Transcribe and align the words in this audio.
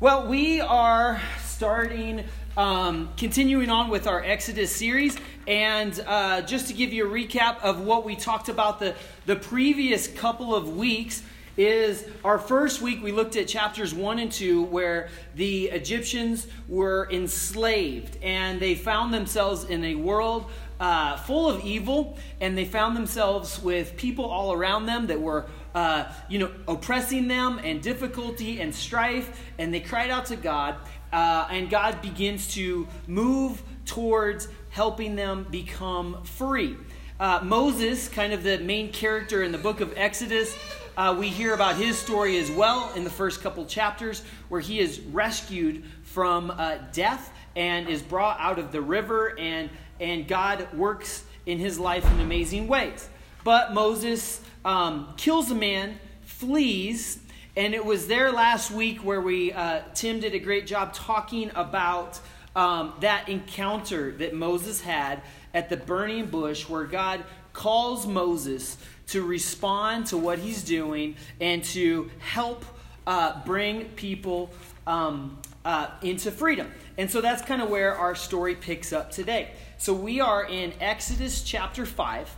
Well, 0.00 0.28
we 0.28 0.60
are 0.60 1.20
starting, 1.40 2.22
um, 2.56 3.08
continuing 3.16 3.68
on 3.68 3.90
with 3.90 4.06
our 4.06 4.22
Exodus 4.22 4.70
series. 4.70 5.16
And 5.48 5.98
uh, 6.06 6.42
just 6.42 6.68
to 6.68 6.72
give 6.72 6.92
you 6.92 7.04
a 7.04 7.10
recap 7.10 7.60
of 7.62 7.80
what 7.80 8.04
we 8.04 8.14
talked 8.14 8.48
about 8.48 8.78
the, 8.78 8.94
the 9.26 9.34
previous 9.34 10.06
couple 10.06 10.54
of 10.54 10.76
weeks, 10.76 11.24
is 11.56 12.06
our 12.24 12.38
first 12.38 12.80
week 12.80 13.02
we 13.02 13.10
looked 13.10 13.34
at 13.34 13.48
chapters 13.48 13.92
1 13.92 14.20
and 14.20 14.30
2 14.30 14.62
where 14.62 15.08
the 15.34 15.64
Egyptians 15.64 16.46
were 16.68 17.08
enslaved 17.10 18.16
and 18.22 18.60
they 18.60 18.76
found 18.76 19.12
themselves 19.12 19.64
in 19.64 19.82
a 19.82 19.96
world 19.96 20.48
uh, 20.78 21.16
full 21.16 21.50
of 21.50 21.64
evil 21.64 22.16
and 22.40 22.56
they 22.56 22.64
found 22.64 22.96
themselves 22.96 23.60
with 23.60 23.96
people 23.96 24.24
all 24.24 24.52
around 24.52 24.86
them 24.86 25.08
that 25.08 25.20
were 25.20 25.46
uh, 25.74 26.10
you 26.28 26.38
know, 26.38 26.50
oppressing 26.66 27.28
them 27.28 27.60
and 27.62 27.82
difficulty 27.82 28.60
and 28.60 28.74
strife, 28.74 29.40
and 29.58 29.72
they 29.72 29.80
cried 29.80 30.10
out 30.10 30.26
to 30.26 30.36
God, 30.36 30.76
uh, 31.12 31.48
and 31.50 31.70
God 31.70 32.00
begins 32.02 32.52
to 32.54 32.86
move 33.06 33.62
towards 33.84 34.48
helping 34.70 35.16
them 35.16 35.46
become 35.50 36.22
free. 36.24 36.76
Uh, 37.20 37.40
Moses, 37.42 38.08
kind 38.08 38.32
of 38.32 38.42
the 38.42 38.58
main 38.58 38.92
character 38.92 39.42
in 39.42 39.50
the 39.50 39.58
book 39.58 39.80
of 39.80 39.92
Exodus, 39.96 40.56
uh, 40.96 41.16
we 41.18 41.28
hear 41.28 41.54
about 41.54 41.76
his 41.76 41.98
story 41.98 42.38
as 42.38 42.50
well 42.50 42.92
in 42.94 43.04
the 43.04 43.10
first 43.10 43.40
couple 43.40 43.64
chapters, 43.66 44.22
where 44.48 44.60
he 44.60 44.80
is 44.80 45.00
rescued 45.00 45.84
from 46.02 46.50
uh, 46.50 46.78
death 46.92 47.32
and 47.56 47.88
is 47.88 48.02
brought 48.02 48.38
out 48.40 48.58
of 48.58 48.72
the 48.72 48.80
river, 48.80 49.38
and, 49.38 49.70
and 50.00 50.28
God 50.28 50.72
works 50.74 51.24
in 51.46 51.58
his 51.58 51.78
life 51.78 52.04
in 52.12 52.20
amazing 52.20 52.68
ways. 52.68 53.08
But 53.44 53.72
Moses 53.72 54.40
um, 54.64 55.14
kills 55.16 55.50
a 55.50 55.54
man, 55.54 55.98
flees, 56.22 57.20
and 57.56 57.74
it 57.74 57.84
was 57.84 58.06
there 58.06 58.30
last 58.30 58.70
week 58.70 58.98
where 59.04 59.20
we 59.20 59.52
uh, 59.52 59.82
Tim 59.94 60.20
did 60.20 60.34
a 60.34 60.38
great 60.38 60.66
job 60.66 60.94
talking 60.94 61.50
about 61.54 62.20
um, 62.54 62.94
that 63.00 63.28
encounter 63.28 64.12
that 64.12 64.34
Moses 64.34 64.80
had 64.80 65.22
at 65.54 65.68
the 65.68 65.76
burning 65.76 66.26
bush, 66.26 66.68
where 66.68 66.84
God 66.84 67.24
calls 67.52 68.06
Moses 68.06 68.76
to 69.08 69.22
respond 69.22 70.06
to 70.06 70.16
what 70.16 70.38
he's 70.38 70.62
doing 70.62 71.16
and 71.40 71.64
to 71.64 72.10
help 72.18 72.64
uh, 73.06 73.42
bring 73.44 73.86
people 73.90 74.50
um, 74.86 75.38
uh, 75.64 75.88
into 76.02 76.30
freedom. 76.30 76.70
And 76.98 77.10
so 77.10 77.20
that's 77.20 77.42
kind 77.42 77.62
of 77.62 77.70
where 77.70 77.96
our 77.96 78.14
story 78.14 78.54
picks 78.54 78.92
up 78.92 79.10
today. 79.10 79.52
So 79.78 79.94
we 79.94 80.20
are 80.20 80.44
in 80.44 80.72
Exodus 80.80 81.42
chapter 81.42 81.86
5. 81.86 82.36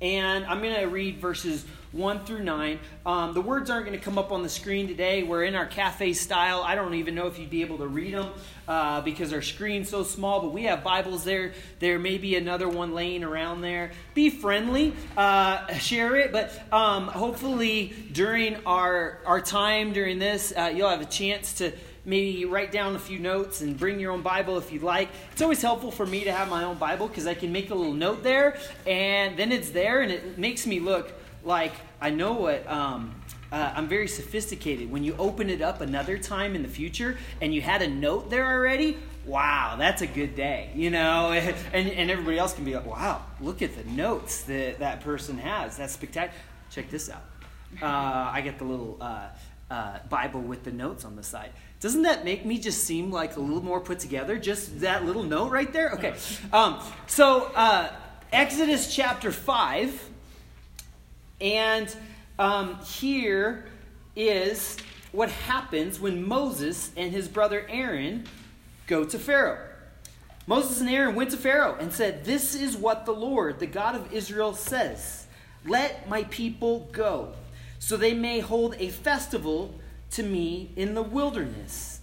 And 0.00 0.46
I'm 0.46 0.60
going 0.62 0.76
to 0.76 0.86
read 0.86 1.18
verses 1.18 1.64
1 1.90 2.24
through 2.24 2.44
9. 2.44 2.78
Um, 3.04 3.34
the 3.34 3.40
words 3.40 3.68
aren't 3.68 3.86
going 3.86 3.98
to 3.98 4.04
come 4.04 4.16
up 4.16 4.30
on 4.30 4.44
the 4.44 4.48
screen 4.48 4.86
today. 4.86 5.24
We're 5.24 5.42
in 5.42 5.56
our 5.56 5.66
cafe 5.66 6.12
style. 6.12 6.62
I 6.62 6.76
don't 6.76 6.94
even 6.94 7.16
know 7.16 7.26
if 7.26 7.38
you'd 7.38 7.50
be 7.50 7.62
able 7.62 7.78
to 7.78 7.88
read 7.88 8.14
them 8.14 8.30
uh, 8.68 9.00
because 9.00 9.32
our 9.32 9.42
screen's 9.42 9.88
so 9.88 10.04
small, 10.04 10.40
but 10.40 10.52
we 10.52 10.64
have 10.64 10.84
Bibles 10.84 11.24
there. 11.24 11.52
There 11.80 11.98
may 11.98 12.16
be 12.18 12.36
another 12.36 12.68
one 12.68 12.94
laying 12.94 13.24
around 13.24 13.62
there. 13.62 13.90
Be 14.14 14.30
friendly, 14.30 14.94
uh, 15.16 15.66
share 15.74 16.14
it, 16.14 16.30
but 16.30 16.52
um, 16.72 17.08
hopefully 17.08 17.92
during 18.12 18.56
our, 18.66 19.18
our 19.26 19.40
time 19.40 19.92
during 19.92 20.20
this, 20.20 20.52
uh, 20.56 20.72
you'll 20.72 20.90
have 20.90 21.00
a 21.00 21.06
chance 21.06 21.54
to 21.54 21.72
maybe 22.08 22.46
write 22.46 22.72
down 22.72 22.96
a 22.96 22.98
few 22.98 23.18
notes 23.18 23.60
and 23.60 23.78
bring 23.78 24.00
your 24.00 24.12
own 24.12 24.22
Bible 24.22 24.56
if 24.56 24.72
you'd 24.72 24.82
like. 24.82 25.10
It's 25.32 25.42
always 25.42 25.60
helpful 25.60 25.90
for 25.90 26.06
me 26.06 26.24
to 26.24 26.32
have 26.32 26.48
my 26.48 26.64
own 26.64 26.78
Bible 26.78 27.06
because 27.06 27.26
I 27.26 27.34
can 27.34 27.52
make 27.52 27.70
a 27.70 27.74
little 27.74 27.92
note 27.92 28.22
there 28.22 28.58
and 28.86 29.38
then 29.38 29.52
it's 29.52 29.70
there 29.70 30.00
and 30.00 30.10
it 30.10 30.38
makes 30.38 30.66
me 30.66 30.80
look 30.80 31.12
like 31.44 31.72
I 32.00 32.10
know 32.10 32.32
what. 32.32 32.66
Um, 32.66 33.14
uh, 33.50 33.72
I'm 33.74 33.88
very 33.88 34.08
sophisticated. 34.08 34.90
When 34.90 35.04
you 35.04 35.14
open 35.18 35.48
it 35.48 35.62
up 35.62 35.80
another 35.80 36.18
time 36.18 36.54
in 36.54 36.62
the 36.62 36.68
future 36.68 37.16
and 37.40 37.54
you 37.54 37.62
had 37.62 37.80
a 37.80 37.88
note 37.88 38.28
there 38.28 38.46
already, 38.46 38.98
wow, 39.24 39.76
that's 39.78 40.02
a 40.02 40.06
good 40.06 40.34
day, 40.34 40.70
you 40.74 40.90
know? 40.90 41.32
And, 41.72 41.88
and 41.90 42.10
everybody 42.10 42.38
else 42.38 42.52
can 42.54 42.64
be 42.64 42.74
like, 42.74 42.86
wow, 42.86 43.22
look 43.40 43.62
at 43.62 43.74
the 43.76 43.84
notes 43.90 44.42
that 44.42 44.80
that 44.80 45.00
person 45.00 45.38
has. 45.38 45.76
That's 45.76 45.94
spectacular. 45.94 46.38
Check 46.70 46.90
this 46.90 47.08
out. 47.10 47.24
Uh, 47.82 48.30
I 48.32 48.40
get 48.42 48.58
the 48.58 48.64
little 48.64 48.96
uh, 49.00 49.28
uh 49.70 49.98
Bible 50.08 50.40
with 50.40 50.64
the 50.64 50.72
notes 50.72 51.04
on 51.04 51.16
the 51.16 51.22
side. 51.22 51.50
Doesn't 51.80 52.02
that 52.02 52.24
make 52.24 52.44
me 52.44 52.58
just 52.58 52.84
seem 52.84 53.12
like 53.12 53.36
a 53.36 53.40
little 53.40 53.62
more 53.62 53.80
put 53.80 54.00
together? 54.00 54.36
Just 54.36 54.80
that 54.80 55.04
little 55.04 55.22
note 55.22 55.52
right 55.52 55.72
there? 55.72 55.92
Okay. 55.92 56.14
Um, 56.52 56.80
so, 57.06 57.52
uh, 57.54 57.92
Exodus 58.32 58.94
chapter 58.94 59.30
5. 59.30 60.10
And 61.40 61.94
um, 62.38 62.80
here 62.80 63.66
is 64.16 64.76
what 65.12 65.30
happens 65.30 66.00
when 66.00 66.26
Moses 66.26 66.90
and 66.96 67.12
his 67.12 67.28
brother 67.28 67.64
Aaron 67.68 68.24
go 68.88 69.04
to 69.04 69.18
Pharaoh. 69.18 69.64
Moses 70.48 70.80
and 70.80 70.90
Aaron 70.90 71.14
went 71.14 71.30
to 71.30 71.36
Pharaoh 71.36 71.76
and 71.78 71.92
said, 71.92 72.24
This 72.24 72.54
is 72.54 72.76
what 72.76 73.06
the 73.06 73.12
Lord, 73.12 73.60
the 73.60 73.66
God 73.66 73.94
of 73.94 74.12
Israel, 74.12 74.54
says 74.54 75.26
Let 75.64 76.08
my 76.08 76.24
people 76.24 76.88
go, 76.90 77.34
so 77.78 77.96
they 77.96 78.14
may 78.14 78.40
hold 78.40 78.74
a 78.78 78.88
festival 78.88 79.74
to 80.12 80.22
me 80.22 80.70
in 80.76 80.94
the 80.94 81.02
wilderness. 81.02 82.00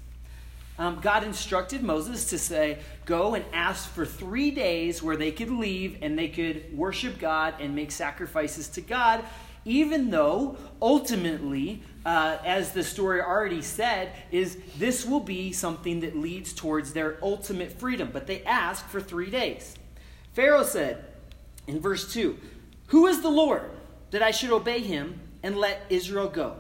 Um, 0.78 1.00
God 1.00 1.24
instructed 1.24 1.84
Moses 1.84 2.26
to 2.30 2.38
say, 2.38 2.80
Go 3.06 3.36
and 3.36 3.46
ask 3.54 3.90
for 3.90 4.06
three 4.06 4.52
days 4.52 5.02
where 5.02 5.16
they 5.16 5.32
could 5.32 5.50
leave 5.50 5.98
and 6.02 6.18
they 6.18 6.28
could 6.28 6.76
worship 6.78 7.18
God 7.18 7.56
and 7.60 7.76
make 7.76 7.92
sacrifices 7.92 8.68
to 8.70 8.82
God, 8.82 9.24
even 9.64 10.10
though 10.10 10.58
ultimately, 10.82 11.82
uh, 12.06 12.38
as 12.44 12.74
the 12.74 12.84
story 12.84 13.22
already 13.22 13.62
said, 13.62 14.12
is 14.32 14.58
this 14.78 15.06
will 15.06 15.22
be 15.22 15.54
something 15.54 16.02
that 16.02 16.18
leads 16.18 16.52
towards 16.52 16.94
their 16.94 17.18
ultimate 17.22 17.72
freedom. 17.72 18.10
But 18.12 18.28
they 18.28 18.44
asked 18.44 18.86
for 18.88 19.00
three 19.00 19.30
days. 19.30 19.76
Pharaoh 20.34 20.64
said 20.64 21.06
in 21.68 21.80
verse 21.80 22.12
2 22.12 22.38
Who 22.88 23.08
is 23.08 23.22
the 23.22 23.30
Lord 23.30 23.72
that 24.12 24.22
I 24.22 24.32
should 24.32 24.52
obey 24.52 24.82
him 24.82 25.22
and 25.42 25.56
let 25.56 25.86
Israel 25.90 26.28
go? 26.28 26.58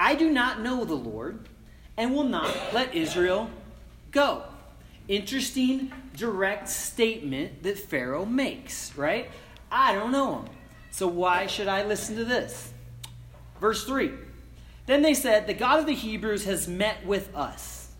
I 0.00 0.14
do 0.14 0.30
not 0.30 0.60
know 0.60 0.84
the 0.84 0.94
Lord 0.94 1.48
and 1.96 2.14
will 2.14 2.22
not 2.22 2.54
let 2.72 2.94
Israel 2.94 3.50
go. 4.12 4.44
Interesting, 5.08 5.92
direct 6.16 6.68
statement 6.68 7.64
that 7.64 7.78
Pharaoh 7.78 8.24
makes, 8.24 8.96
right? 8.96 9.28
I 9.72 9.94
don't 9.94 10.12
know 10.12 10.36
him. 10.36 10.48
So 10.92 11.08
why 11.08 11.46
should 11.48 11.66
I 11.66 11.84
listen 11.84 12.14
to 12.14 12.24
this? 12.24 12.72
Verse 13.60 13.84
3 13.84 14.12
Then 14.86 15.02
they 15.02 15.14
said, 15.14 15.48
The 15.48 15.54
God 15.54 15.80
of 15.80 15.86
the 15.86 15.94
Hebrews 15.94 16.44
has 16.44 16.68
met 16.68 17.04
with 17.04 17.34
us. 17.34 17.90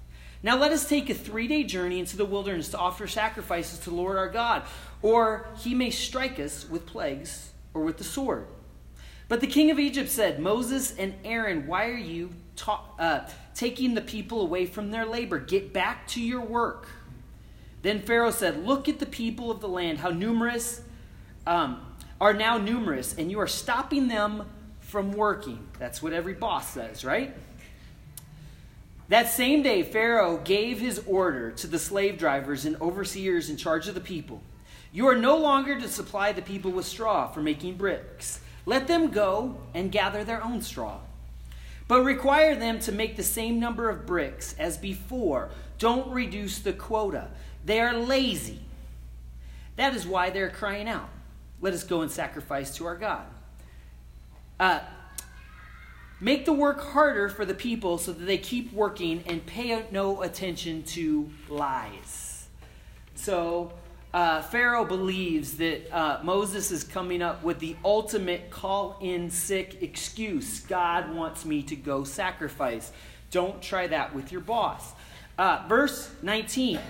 Now 0.40 0.56
let 0.56 0.70
us 0.70 0.88
take 0.88 1.10
a 1.10 1.14
three 1.14 1.48
day 1.48 1.64
journey 1.64 1.98
into 1.98 2.16
the 2.16 2.24
wilderness 2.24 2.68
to 2.68 2.78
offer 2.78 3.08
sacrifices 3.08 3.80
to 3.80 3.90
the 3.90 3.96
Lord 3.96 4.16
our 4.16 4.28
God, 4.28 4.62
or 5.02 5.48
he 5.58 5.74
may 5.74 5.90
strike 5.90 6.38
us 6.38 6.68
with 6.68 6.86
plagues 6.86 7.50
or 7.74 7.82
with 7.82 7.98
the 7.98 8.04
sword. 8.04 8.46
But 9.28 9.40
the 9.40 9.46
king 9.46 9.70
of 9.70 9.78
Egypt 9.78 10.08
said, 10.08 10.40
Moses 10.40 10.96
and 10.96 11.14
Aaron, 11.24 11.66
why 11.66 11.88
are 11.88 11.94
you 11.94 12.30
ta- 12.56 12.84
uh, 12.98 13.28
taking 13.54 13.94
the 13.94 14.00
people 14.00 14.40
away 14.40 14.64
from 14.64 14.90
their 14.90 15.04
labor? 15.04 15.38
Get 15.38 15.72
back 15.72 16.08
to 16.08 16.20
your 16.20 16.40
work. 16.40 16.88
Then 17.82 18.00
Pharaoh 18.00 18.30
said, 18.30 18.66
Look 18.66 18.88
at 18.88 18.98
the 18.98 19.06
people 19.06 19.50
of 19.50 19.60
the 19.60 19.68
land, 19.68 19.98
how 19.98 20.10
numerous 20.10 20.80
um, 21.46 21.80
are 22.20 22.32
now 22.32 22.58
numerous, 22.58 23.14
and 23.16 23.30
you 23.30 23.38
are 23.38 23.46
stopping 23.46 24.08
them 24.08 24.48
from 24.80 25.12
working. 25.12 25.68
That's 25.78 26.02
what 26.02 26.12
every 26.14 26.34
boss 26.34 26.70
says, 26.70 27.04
right? 27.04 27.34
That 29.08 29.28
same 29.28 29.62
day, 29.62 29.82
Pharaoh 29.82 30.38
gave 30.38 30.80
his 30.80 31.02
order 31.06 31.50
to 31.52 31.66
the 31.66 31.78
slave 31.78 32.18
drivers 32.18 32.64
and 32.64 32.80
overseers 32.80 33.48
in 33.48 33.56
charge 33.56 33.88
of 33.88 33.94
the 33.94 34.00
people 34.00 34.42
You 34.92 35.06
are 35.08 35.16
no 35.16 35.36
longer 35.36 35.78
to 35.78 35.88
supply 35.88 36.32
the 36.32 36.42
people 36.42 36.70
with 36.70 36.86
straw 36.86 37.28
for 37.28 37.42
making 37.42 37.76
bricks 37.76 38.40
let 38.68 38.86
them 38.86 39.08
go 39.08 39.56
and 39.72 39.90
gather 39.90 40.24
their 40.24 40.44
own 40.44 40.60
straw. 40.60 40.98
But 41.88 42.02
require 42.02 42.54
them 42.54 42.78
to 42.80 42.92
make 42.92 43.16
the 43.16 43.22
same 43.22 43.58
number 43.58 43.88
of 43.88 44.04
bricks 44.04 44.54
as 44.58 44.76
before. 44.76 45.48
Don't 45.78 46.12
reduce 46.12 46.58
the 46.58 46.74
quota. 46.74 47.28
They 47.64 47.80
are 47.80 47.94
lazy. 47.94 48.60
That 49.76 49.94
is 49.94 50.06
why 50.06 50.28
they're 50.28 50.50
crying 50.50 50.86
out. 50.86 51.08
Let 51.62 51.72
us 51.72 51.82
go 51.82 52.02
and 52.02 52.10
sacrifice 52.10 52.76
to 52.76 52.84
our 52.84 52.96
God. 52.96 53.24
Uh, 54.60 54.80
make 56.20 56.44
the 56.44 56.52
work 56.52 56.92
harder 56.92 57.30
for 57.30 57.46
the 57.46 57.54
people 57.54 57.96
so 57.96 58.12
that 58.12 58.26
they 58.26 58.36
keep 58.36 58.70
working 58.74 59.24
and 59.24 59.46
pay 59.46 59.82
no 59.90 60.20
attention 60.20 60.82
to 60.82 61.30
lies. 61.48 62.48
So, 63.14 63.72
uh, 64.14 64.40
Pharaoh 64.42 64.84
believes 64.84 65.58
that 65.58 65.94
uh, 65.94 66.20
Moses 66.22 66.70
is 66.70 66.82
coming 66.82 67.20
up 67.20 67.42
with 67.42 67.58
the 67.58 67.76
ultimate 67.84 68.50
call 68.50 68.96
in 69.00 69.30
sick 69.30 69.82
excuse 69.82 70.60
God 70.60 71.14
wants 71.14 71.44
me 71.44 71.62
to 71.64 71.76
go 71.76 72.04
sacrifice. 72.04 72.90
Don't 73.30 73.60
try 73.60 73.86
that 73.88 74.14
with 74.14 74.32
your 74.32 74.40
boss. 74.40 74.92
Uh, 75.36 75.64
verse 75.68 76.10
19. 76.22 76.80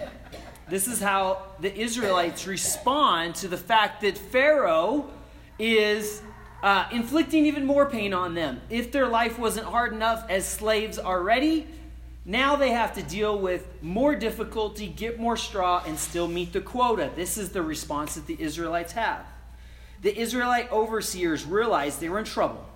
This 0.69 0.87
is 0.87 1.01
how 1.01 1.43
the 1.61 1.75
Israelites 1.77 2.47
respond 2.47 3.35
to 3.37 3.49
the 3.49 3.57
fact 3.57 4.03
that 4.03 4.17
Pharaoh 4.17 5.11
is 5.59 6.23
uh, 6.63 6.87
inflicting 6.93 7.47
even 7.47 7.67
more 7.67 7.87
pain 7.87 8.15
on 8.15 8.35
them. 8.35 8.61
If 8.71 8.93
their 8.93 9.09
life 9.09 9.39
wasn't 9.39 9.67
hard 9.67 9.93
enough 9.93 10.25
as 10.29 10.47
slaves 10.47 10.99
already, 10.99 11.67
Now 12.29 12.57
they 12.57 12.73
have 12.73 12.93
to 12.97 13.03
deal 13.03 13.39
with 13.39 13.67
more 13.81 14.15
difficulty, 14.15 14.87
get 14.87 15.19
more 15.19 15.39
straw, 15.39 15.83
and 15.87 15.99
still 15.99 16.29
meet 16.29 16.53
the 16.53 16.61
quota. 16.61 17.11
This 17.17 17.39
is 17.39 17.53
the 17.53 17.63
response 17.63 18.17
that 18.17 18.27
the 18.27 18.37
Israelites 18.39 18.93
have. 18.93 19.25
The 20.03 20.15
Israelite 20.15 20.71
overseers 20.71 21.47
realized 21.47 22.03
they 22.03 22.11
were 22.11 22.19
in 22.19 22.27
trouble 22.27 22.69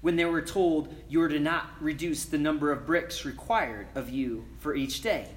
when 0.00 0.16
they 0.16 0.24
were 0.24 0.40
told 0.40 0.94
you 1.06 1.20
are 1.20 1.28
to 1.28 1.38
not 1.38 1.66
reduce 1.82 2.24
the 2.24 2.38
number 2.38 2.72
of 2.72 2.86
bricks 2.86 3.26
required 3.26 3.88
of 3.94 4.08
you 4.08 4.46
for 4.58 4.74
each 4.74 5.02
day. 5.02 5.28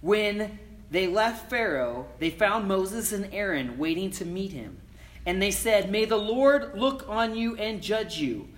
When 0.00 0.58
they 0.90 1.06
left 1.06 1.48
Pharaoh, 1.48 2.08
they 2.18 2.30
found 2.30 2.66
Moses 2.66 3.12
and 3.12 3.32
Aaron 3.32 3.78
waiting 3.78 4.10
to 4.10 4.24
meet 4.24 4.50
him. 4.50 4.78
And 5.24 5.40
they 5.40 5.52
said, 5.52 5.88
May 5.88 6.04
the 6.04 6.16
Lord 6.16 6.76
look 6.76 7.08
on 7.08 7.36
you 7.36 7.54
and 7.54 7.80
judge 7.80 8.18
you. 8.18 8.48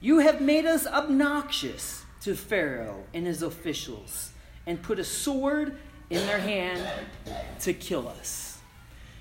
You 0.00 0.18
have 0.18 0.40
made 0.40 0.66
us 0.66 0.84
obnoxious 0.84 2.04
to 2.22 2.34
Pharaoh 2.34 3.04
and 3.14 3.26
his 3.26 3.42
officials, 3.42 4.32
and 4.66 4.82
put 4.82 4.98
a 4.98 5.04
sword 5.04 5.78
in 6.10 6.26
their 6.26 6.38
hand 6.38 6.86
to 7.60 7.72
kill 7.72 8.08
us. 8.08 8.58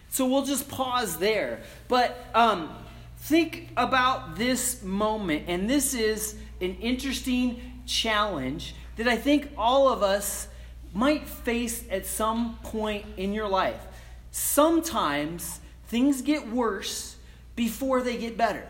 So 0.09 0.25
we'll 0.25 0.45
just 0.45 0.67
pause 0.67 1.17
there. 1.17 1.61
But 1.87 2.17
um, 2.33 2.75
think 3.19 3.69
about 3.77 4.35
this 4.35 4.83
moment, 4.83 5.45
and 5.47 5.69
this 5.69 5.93
is 5.93 6.35
an 6.61 6.75
interesting 6.75 7.81
challenge 7.85 8.75
that 8.97 9.07
I 9.07 9.15
think 9.15 9.51
all 9.57 9.87
of 9.87 10.03
us 10.03 10.47
might 10.93 11.27
face 11.27 11.83
at 11.89 12.05
some 12.05 12.57
point 12.63 13.05
in 13.17 13.33
your 13.33 13.47
life. 13.47 13.85
Sometimes 14.31 15.59
things 15.87 16.21
get 16.21 16.49
worse 16.49 17.15
before 17.55 18.01
they 18.01 18.17
get 18.17 18.35
better. 18.35 18.67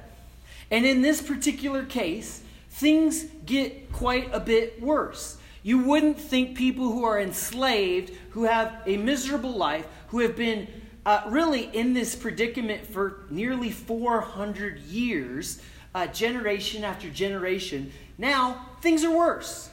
And 0.70 0.86
in 0.86 1.02
this 1.02 1.22
particular 1.22 1.86
case, 1.86 2.42
things 2.70 3.24
get 3.50 3.92
quite 3.92 4.30
a 4.31 4.40
bit 4.40 4.81
worse. 4.81 5.38
You 5.63 5.80
wouldn't 5.80 6.19
think 6.19 6.56
people 6.56 6.92
who 6.92 7.04
are 7.04 7.19
enslaved, 7.19 8.13
who 8.30 8.44
have 8.44 8.81
a 8.86 8.96
miserable 8.96 9.51
life, 9.51 9.86
who 10.10 10.19
have 10.19 10.38
been 10.38 10.68
uh, 11.06 11.24
really 11.28 11.63
in 11.75 11.94
this 11.94 12.16
predicament 12.16 12.86
for 12.86 13.24
nearly 13.30 13.72
400 13.72 14.80
years, 14.81 15.62
uh, 15.96 16.06
generation 16.07 16.84
after 16.84 17.10
generation, 17.10 17.92
now 18.18 18.68
things 18.81 19.04
are 19.04 19.16
worse. 19.16 19.69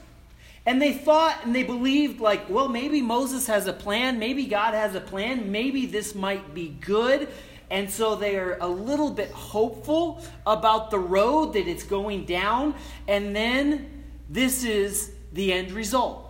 And 0.64 0.82
they 0.82 0.94
thought 0.94 1.44
and 1.44 1.54
they 1.54 1.62
believed, 1.62 2.20
like, 2.20 2.48
well, 2.48 2.68
maybe 2.68 3.00
Moses 3.00 3.46
has 3.46 3.66
a 3.68 3.72
plan, 3.72 4.18
maybe 4.18 4.46
God 4.46 4.74
has 4.74 4.94
a 4.94 5.00
plan, 5.00 5.52
maybe 5.52 5.86
this 5.86 6.14
might 6.14 6.54
be 6.54 6.76
good. 6.80 7.28
And 7.70 7.90
so 7.90 8.14
they 8.14 8.36
are 8.36 8.58
a 8.60 8.68
little 8.68 9.10
bit 9.10 9.30
hopeful 9.30 10.22
about 10.46 10.90
the 10.90 10.98
road 10.98 11.54
that 11.54 11.66
it's 11.66 11.82
going 11.82 12.24
down. 12.24 12.74
And 13.08 13.34
then 13.34 14.04
this 14.28 14.64
is 14.64 15.12
the 15.32 15.52
end 15.52 15.72
result. 15.72 16.22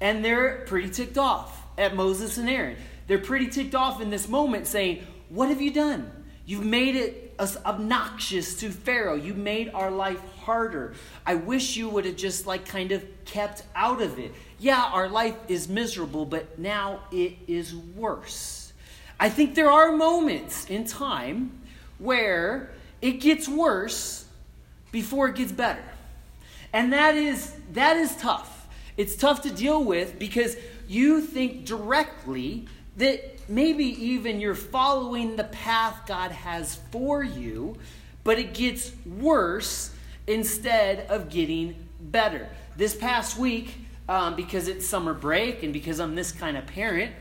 And 0.00 0.24
they're 0.24 0.64
pretty 0.66 0.90
ticked 0.90 1.18
off 1.18 1.62
at 1.76 1.96
Moses 1.96 2.38
and 2.38 2.48
Aaron. 2.48 2.76
They're 3.06 3.18
pretty 3.18 3.48
ticked 3.48 3.74
off 3.74 4.00
in 4.00 4.10
this 4.10 4.28
moment 4.28 4.66
saying, 4.66 5.04
What 5.30 5.48
have 5.48 5.60
you 5.60 5.72
done? 5.72 6.10
You've 6.44 6.64
made 6.64 6.96
it 6.96 7.34
obnoxious 7.38 8.58
to 8.60 8.70
Pharaoh. 8.70 9.16
You 9.16 9.34
made 9.34 9.70
our 9.74 9.90
life 9.90 10.20
harder. 10.40 10.94
I 11.26 11.34
wish 11.34 11.76
you 11.76 11.88
would 11.90 12.04
have 12.04 12.16
just 12.16 12.46
like 12.46 12.66
kind 12.66 12.92
of 12.92 13.04
kept 13.24 13.64
out 13.76 14.00
of 14.00 14.18
it. 14.18 14.32
Yeah, 14.58 14.82
our 14.82 15.08
life 15.08 15.36
is 15.48 15.68
miserable, 15.68 16.24
but 16.24 16.58
now 16.58 17.00
it 17.12 17.34
is 17.46 17.74
worse. 17.74 18.57
I 19.20 19.28
think 19.28 19.54
there 19.54 19.70
are 19.70 19.92
moments 19.92 20.66
in 20.66 20.84
time 20.84 21.60
where 21.98 22.70
it 23.02 23.20
gets 23.20 23.48
worse 23.48 24.24
before 24.92 25.28
it 25.28 25.34
gets 25.34 25.52
better. 25.52 25.84
And 26.72 26.92
that 26.92 27.16
is 27.16 27.54
that 27.72 27.96
is 27.96 28.14
tough. 28.16 28.68
It's 28.96 29.16
tough 29.16 29.42
to 29.42 29.50
deal 29.50 29.82
with 29.82 30.18
because 30.18 30.56
you 30.86 31.20
think 31.20 31.64
directly 31.64 32.66
that 32.96 33.48
maybe 33.48 33.84
even 33.84 34.40
you're 34.40 34.54
following 34.54 35.36
the 35.36 35.44
path 35.44 36.02
God 36.06 36.32
has 36.32 36.76
for 36.90 37.22
you, 37.22 37.76
but 38.24 38.38
it 38.38 38.54
gets 38.54 38.92
worse 39.06 39.92
instead 40.26 41.06
of 41.08 41.30
getting 41.30 41.74
better. 42.00 42.48
This 42.76 42.94
past 42.94 43.38
week, 43.38 43.74
um, 44.08 44.36
because 44.36 44.68
it's 44.68 44.86
summer 44.86 45.14
break 45.14 45.62
and 45.62 45.72
because 45.72 46.00
I'm 46.00 46.14
this 46.14 46.32
kind 46.32 46.56
of 46.56 46.66
parent, 46.66 47.12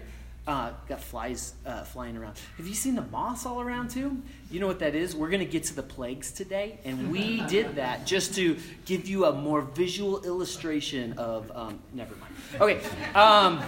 uh, 0.47 0.71
got 0.87 1.01
flies 1.01 1.53
uh, 1.65 1.83
flying 1.83 2.15
around. 2.15 2.37
Have 2.55 2.67
you 2.67 2.73
seen 2.73 2.95
the 2.95 3.01
moss 3.03 3.45
all 3.45 3.61
around 3.61 3.89
too? 3.89 4.21
You 4.49 4.59
know 4.61 4.67
what 4.67 4.79
that 4.79 4.95
is? 4.95 5.15
We're 5.15 5.29
going 5.29 5.45
to 5.45 5.45
get 5.45 5.65
to 5.65 5.75
the 5.75 5.83
plagues 5.83 6.31
today, 6.31 6.79
and 6.85 7.11
we 7.11 7.41
did 7.47 7.75
that 7.75 8.05
just 8.05 8.33
to 8.35 8.57
give 8.85 9.07
you 9.07 9.25
a 9.25 9.33
more 9.33 9.61
visual 9.61 10.23
illustration 10.23 11.13
of. 11.13 11.51
Um, 11.53 11.79
never 11.93 12.15
mind. 12.15 12.33
Okay. 12.61 12.81
Um, 13.13 13.61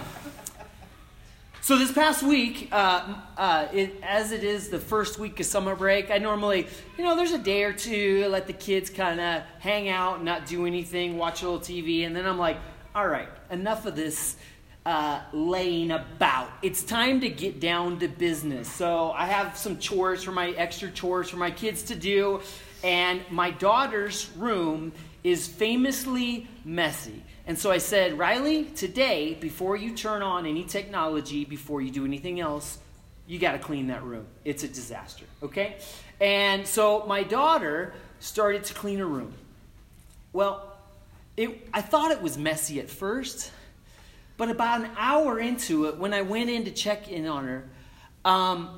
so 1.62 1.76
this 1.76 1.92
past 1.92 2.22
week, 2.22 2.70
uh, 2.72 3.14
uh, 3.36 3.68
it, 3.72 4.00
as 4.02 4.32
it 4.32 4.42
is 4.42 4.70
the 4.70 4.78
first 4.78 5.18
week 5.18 5.38
of 5.38 5.46
summer 5.46 5.76
break, 5.76 6.10
I 6.10 6.16
normally, 6.16 6.66
you 6.96 7.04
know, 7.04 7.14
there's 7.14 7.32
a 7.32 7.38
day 7.38 7.64
or 7.64 7.74
two, 7.74 8.26
let 8.28 8.46
the 8.46 8.54
kids 8.54 8.88
kind 8.88 9.20
of 9.20 9.42
hang 9.58 9.90
out, 9.90 10.24
not 10.24 10.46
do 10.46 10.64
anything, 10.66 11.18
watch 11.18 11.42
a 11.42 11.50
little 11.50 11.60
TV, 11.60 12.06
and 12.06 12.16
then 12.16 12.24
I'm 12.24 12.38
like, 12.38 12.56
all 12.94 13.06
right, 13.06 13.28
enough 13.50 13.84
of 13.84 13.94
this 13.94 14.36
uh, 14.86 15.20
laying 15.32 15.90
about. 15.90 16.50
It's 16.62 16.82
time 16.82 17.20
to 17.20 17.28
get 17.28 17.60
down 17.60 17.98
to 18.00 18.08
business. 18.08 18.70
So 18.70 19.12
I 19.12 19.26
have 19.26 19.56
some 19.56 19.78
chores 19.78 20.22
for 20.22 20.32
my 20.32 20.50
extra 20.50 20.90
chores 20.90 21.28
for 21.28 21.36
my 21.36 21.50
kids 21.50 21.84
to 21.84 21.94
do, 21.94 22.40
and 22.82 23.20
my 23.30 23.50
daughter's 23.50 24.30
room 24.36 24.92
is 25.22 25.46
famously 25.46 26.46
messy. 26.64 27.22
And 27.46 27.58
so 27.58 27.70
I 27.70 27.78
said, 27.78 28.18
Riley, 28.18 28.64
today, 28.64 29.34
before 29.34 29.76
you 29.76 29.94
turn 29.94 30.22
on 30.22 30.46
any 30.46 30.64
technology, 30.64 31.44
before 31.44 31.82
you 31.82 31.90
do 31.90 32.04
anything 32.04 32.40
else, 32.40 32.78
you 33.26 33.38
got 33.38 33.52
to 33.52 33.58
clean 33.58 33.88
that 33.88 34.02
room. 34.02 34.26
It's 34.44 34.64
a 34.64 34.68
disaster, 34.68 35.24
okay? 35.42 35.76
And 36.20 36.66
so 36.66 37.04
my 37.06 37.22
daughter 37.22 37.92
started 38.18 38.64
to 38.64 38.74
clean 38.74 38.98
her 38.98 39.06
room. 39.06 39.32
Well, 40.32 40.72
it, 41.36 41.68
I 41.72 41.80
thought 41.80 42.12
it 42.12 42.22
was 42.22 42.38
messy 42.38 42.80
at 42.80 42.90
first, 42.90 43.52
but 44.40 44.48
about 44.48 44.80
an 44.80 44.90
hour 44.96 45.38
into 45.38 45.84
it, 45.84 45.98
when 45.98 46.14
I 46.14 46.22
went 46.22 46.48
in 46.48 46.64
to 46.64 46.70
check 46.70 47.10
in 47.10 47.26
on 47.26 47.44
her, 47.44 47.64
um, 48.24 48.70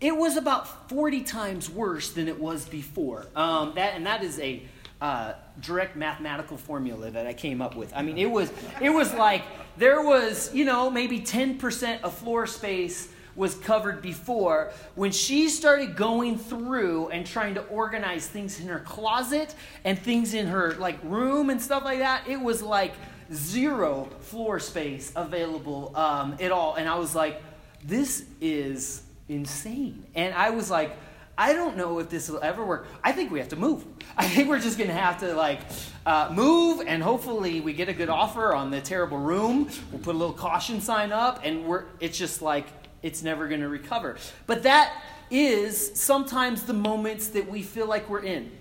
it 0.00 0.16
was 0.16 0.36
about 0.36 0.88
40 0.88 1.22
times 1.22 1.70
worse 1.70 2.10
than 2.10 2.26
it 2.26 2.40
was 2.40 2.68
before. 2.68 3.28
Um, 3.36 3.74
that, 3.76 3.94
and 3.94 4.04
that 4.06 4.24
is 4.24 4.40
a 4.40 4.60
uh, 5.00 5.34
direct 5.60 5.94
mathematical 5.94 6.56
formula 6.56 7.12
that 7.12 7.28
I 7.28 7.32
came 7.32 7.62
up 7.62 7.76
with. 7.76 7.92
I 7.94 8.02
mean, 8.02 8.18
it 8.18 8.28
was 8.28 8.52
it 8.82 8.90
was 8.90 9.14
like 9.14 9.44
there 9.76 10.02
was 10.02 10.52
you 10.52 10.64
know 10.64 10.90
maybe 10.90 11.20
ten 11.20 11.58
percent 11.58 12.02
of 12.02 12.12
floor 12.12 12.48
space 12.48 13.08
was 13.36 13.54
covered 13.54 14.02
before 14.02 14.72
when 14.96 15.12
she 15.12 15.48
started 15.48 15.94
going 15.94 16.38
through 16.38 17.08
and 17.10 17.24
trying 17.24 17.54
to 17.54 17.62
organize 17.66 18.26
things 18.26 18.58
in 18.58 18.66
her 18.66 18.80
closet 18.80 19.54
and 19.84 19.96
things 19.96 20.34
in 20.34 20.48
her 20.48 20.74
like 20.74 20.98
room 21.04 21.50
and 21.50 21.60
stuff 21.60 21.84
like 21.84 21.98
that 21.98 22.22
it 22.28 22.40
was 22.40 22.62
like 22.62 22.92
zero 23.32 24.08
floor 24.20 24.58
space 24.60 25.12
available 25.16 25.92
um, 25.96 26.36
at 26.40 26.52
all 26.52 26.74
and 26.74 26.88
i 26.88 26.96
was 26.96 27.14
like 27.14 27.42
this 27.84 28.24
is 28.40 29.02
insane 29.28 30.04
and 30.14 30.34
i 30.34 30.50
was 30.50 30.70
like 30.70 30.96
I 31.36 31.52
don't 31.52 31.76
know 31.76 31.98
if 31.98 32.10
this 32.10 32.28
will 32.28 32.42
ever 32.42 32.64
work. 32.64 32.86
I 33.02 33.12
think 33.12 33.32
we 33.32 33.40
have 33.40 33.48
to 33.48 33.56
move. 33.56 33.84
I 34.16 34.28
think 34.28 34.48
we're 34.48 34.60
just 34.60 34.78
going 34.78 34.88
to 34.88 34.94
have 34.94 35.18
to 35.20 35.34
like 35.34 35.60
uh, 36.06 36.30
move, 36.32 36.84
and 36.86 37.02
hopefully 37.02 37.60
we 37.60 37.72
get 37.72 37.88
a 37.88 37.92
good 37.92 38.08
offer 38.08 38.54
on 38.54 38.70
the 38.70 38.80
terrible 38.80 39.18
room. 39.18 39.68
We'll 39.90 40.00
put 40.00 40.14
a 40.14 40.18
little 40.18 40.34
caution 40.34 40.80
sign 40.80 41.12
up, 41.12 41.40
and 41.42 41.64
we're. 41.64 41.86
It's 42.00 42.16
just 42.16 42.40
like 42.40 42.66
it's 43.02 43.22
never 43.22 43.48
going 43.48 43.60
to 43.60 43.68
recover. 43.68 44.16
But 44.46 44.62
that 44.62 45.02
is 45.30 46.00
sometimes 46.00 46.62
the 46.62 46.72
moments 46.72 47.28
that 47.28 47.48
we 47.50 47.62
feel 47.62 47.86
like 47.86 48.08
we're 48.08 48.22
in. 48.22 48.52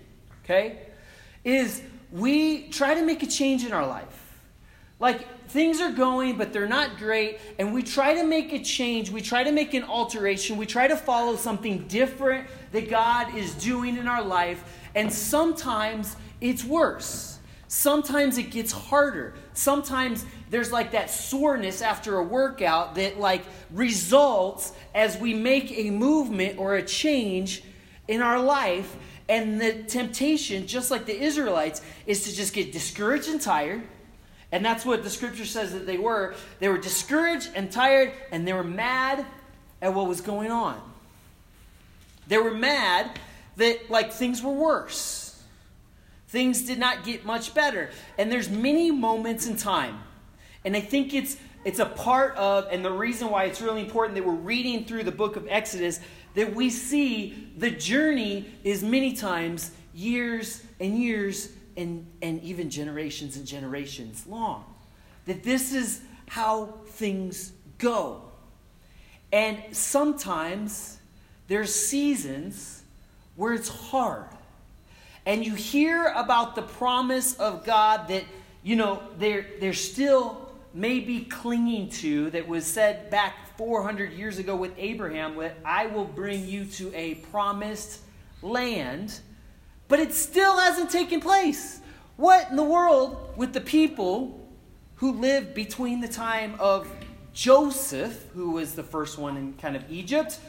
Okay, 0.43 0.79
is 1.43 1.84
we 2.12 2.70
try 2.70 2.96
to 2.96 3.05
make 3.05 3.22
a 3.22 3.27
change 3.27 3.63
in 3.65 3.72
our 3.72 3.86
life. 3.86 4.23
Like 5.03 5.50
things 5.50 5.81
are 5.81 5.91
going, 5.91 6.38
but 6.38 6.53
they're 6.53 6.65
not 6.65 6.98
great, 6.98 7.38
and 7.60 7.74
we 7.74 7.83
try 7.83 8.13
to 8.13 8.24
make 8.24 8.53
a 8.53 8.63
change, 8.63 9.12
we 9.12 9.19
try 9.19 9.43
to 9.43 9.51
make 9.51 9.74
an 9.74 9.83
alteration, 9.83 10.55
we 10.55 10.65
try 10.65 10.88
to 10.88 10.95
follow 10.95 11.36
something 11.36 11.86
different 11.89 12.48
that 12.72 12.89
God 12.89 13.36
is 13.36 13.53
doing 13.55 13.98
in 13.98 14.07
our 14.07 14.24
life, 14.24 14.63
and 14.95 15.12
sometimes 15.12 16.15
it's 16.39 16.63
worse. 16.63 17.39
Sometimes 17.67 18.38
it 18.38 18.50
gets 18.50 18.72
harder. 18.72 19.33
Sometimes 19.51 20.25
there's 20.50 20.72
like 20.72 20.91
that 20.91 21.10
soreness 21.10 21.81
after 21.81 22.15
a 22.19 22.24
workout 22.24 22.95
that 22.95 23.19
like 23.19 23.43
results 23.72 24.72
as 24.95 25.17
we 25.17 25.33
make 25.33 25.77
a 25.77 25.89
movement 25.89 26.57
or 26.57 26.75
a 26.75 26.81
change 26.81 27.62
in 28.07 28.22
our 28.22 28.39
life. 28.39 28.95
And 29.27 29.60
the 29.60 29.83
temptation, 29.83 30.65
just 30.65 30.91
like 30.91 31.05
the 31.05 31.19
Israelites, 31.19 31.81
is 32.05 32.24
to 32.24 32.33
just 32.33 32.53
get 32.53 32.72
discouraged 32.72 33.27
and 33.27 33.41
tired 33.41 33.83
and 34.53 34.63
that's 34.63 34.86
what 34.86 35.01
the 35.03 35.10
scripture 35.10 35.45
says 35.45 35.74
that 35.74 35.88
they 35.88 35.98
were. 35.98 36.36
They 36.60 36.69
were 36.69 36.77
discouraged 36.77 37.50
and 37.55 37.72
tired, 37.72 38.12
and 38.31 38.48
they 38.48 38.53
were 38.53 38.63
mad 38.63 39.25
at 39.81 39.95
what 39.95 40.07
was 40.07 40.22
going 40.22 40.51
on. 40.51 40.79
They 42.27 42.38
were 42.38 42.53
mad 42.53 43.19
that, 43.57 43.89
like, 43.89 44.13
things 44.13 44.43
were 44.43 44.53
worse. 44.53 45.41
things 46.33 46.63
did 46.63 46.79
not 46.79 47.03
get 47.03 47.24
much 47.25 47.53
better. 47.53 47.91
And 48.17 48.31
there's 48.31 48.50
many 48.50 48.89
moments 48.89 49.45
in 49.45 49.55
time. 49.55 50.00
And 50.65 50.75
I 50.75 50.81
think 50.81 51.13
it's 51.13 51.38
it's 51.63 51.79
a 51.79 51.86
part 51.86 52.36
of 52.36 52.67
and 52.72 52.83
the 52.83 52.91
reason 52.91 53.29
why 53.29 53.45
it's 53.45 53.62
really 53.62 53.81
important 53.81 54.15
that 54.15 54.25
we're 54.25 54.33
reading 54.33 54.83
through 54.83 55.03
the 55.03 55.12
book 55.12 55.36
of 55.36 55.48
Exodus 55.48 56.00
that 56.33 56.55
we 56.55 56.72
see 56.72 57.51
the 57.55 57.69
journey 57.69 58.51
is 58.63 58.83
many 58.83 59.13
times 59.13 59.72
years 59.93 60.63
and 60.79 60.98
years 60.98 61.50
and, 61.77 62.06
and 62.22 62.42
even 62.44 62.70
generations 62.70 63.38
and 63.38 63.46
generations 63.46 64.25
long. 64.27 64.65
That 65.25 65.44
this 65.44 65.74
is 65.74 66.01
how 66.27 66.74
things 66.86 67.53
go. 67.77 68.22
And 69.32 69.58
sometimes 69.72 71.00
there's 71.48 71.74
seasons 71.74 72.84
where 73.36 73.53
it's 73.53 73.70
hard. 73.70 74.25
And 75.25 75.46
you 75.46 75.56
hear 75.56 76.08
about 76.15 76.56
the 76.56 76.62
promise 76.62 77.36
of 77.36 77.65
God 77.65 78.10
that, 78.10 78.25
you 78.62 78.75
know, 78.75 79.01
they're, 79.18 79.46
they're 79.60 79.74
still 79.74 80.51
maybe 80.74 81.22
clinging 81.22 81.89
to 81.89 82.30
that 82.32 82.48
was 82.48 82.65
said 82.65 83.10
back 83.10 83.58
400 83.58 84.13
years 84.13 84.39
ago 84.39 84.56
with 84.56 84.74
Abraham 84.77 85.36
that 85.38 85.58
I 85.63 85.86
will 85.86 86.06
bring 86.06 86.48
you 86.48 86.65
to 86.65 86.94
a 86.96 87.15
promised 87.15 88.01
land, 88.42 89.20
but 89.94 90.00
it 90.00 90.12
still 90.12 90.58
hasn't 90.58 90.90
taken 90.90 91.20
place. 91.20 91.80
What 92.16 92.50
in 92.50 92.56
the 92.56 92.64
world 92.64 93.16
with 93.36 93.54
the 93.54 93.62
people 93.62 94.50
who 94.96 95.12
lived 95.12 95.54
between 95.54 96.02
the 96.02 96.08
time 96.08 96.56
of 96.58 96.92
Joseph, 97.32 98.26
who 98.34 98.50
was 98.54 98.74
the 98.74 98.82
first 98.82 99.20
one 99.20 99.38
in 99.38 99.54
kind 99.54 99.76
of 99.76 99.84
Egypt, 99.92 100.40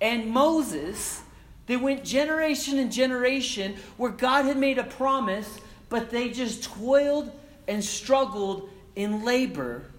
and 0.00 0.30
Moses? 0.30 1.20
They 1.66 1.76
went 1.76 2.04
generation 2.06 2.78
and 2.78 2.90
generation 2.90 3.76
where 3.98 4.12
God 4.12 4.46
had 4.46 4.56
made 4.56 4.78
a 4.78 4.84
promise, 4.84 5.60
but 5.90 6.08
they 6.08 6.30
just 6.30 6.64
toiled 6.64 7.30
and 7.68 7.84
struggled 7.84 8.70
in 8.96 9.26
labor 9.26 9.90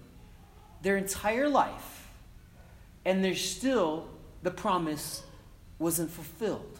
their 0.82 0.96
entire 0.96 1.48
life, 1.48 2.08
and 3.04 3.24
there's 3.24 3.48
still 3.48 4.08
the 4.42 4.50
promise 4.50 5.22
wasn't 5.78 6.10
fulfilled. 6.10 6.71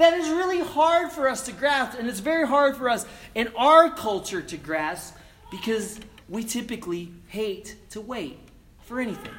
That 0.00 0.14
is 0.14 0.30
really 0.30 0.60
hard 0.60 1.12
for 1.12 1.28
us 1.28 1.42
to 1.42 1.52
grasp, 1.52 1.98
and 1.98 2.08
it's 2.08 2.20
very 2.20 2.46
hard 2.46 2.74
for 2.74 2.88
us 2.88 3.04
in 3.34 3.48
our 3.54 3.90
culture 3.90 4.40
to 4.40 4.56
grasp 4.56 5.14
because 5.50 6.00
we 6.26 6.42
typically 6.42 7.12
hate 7.28 7.76
to 7.90 8.00
wait 8.00 8.38
for 8.84 8.98
anything. 8.98 9.34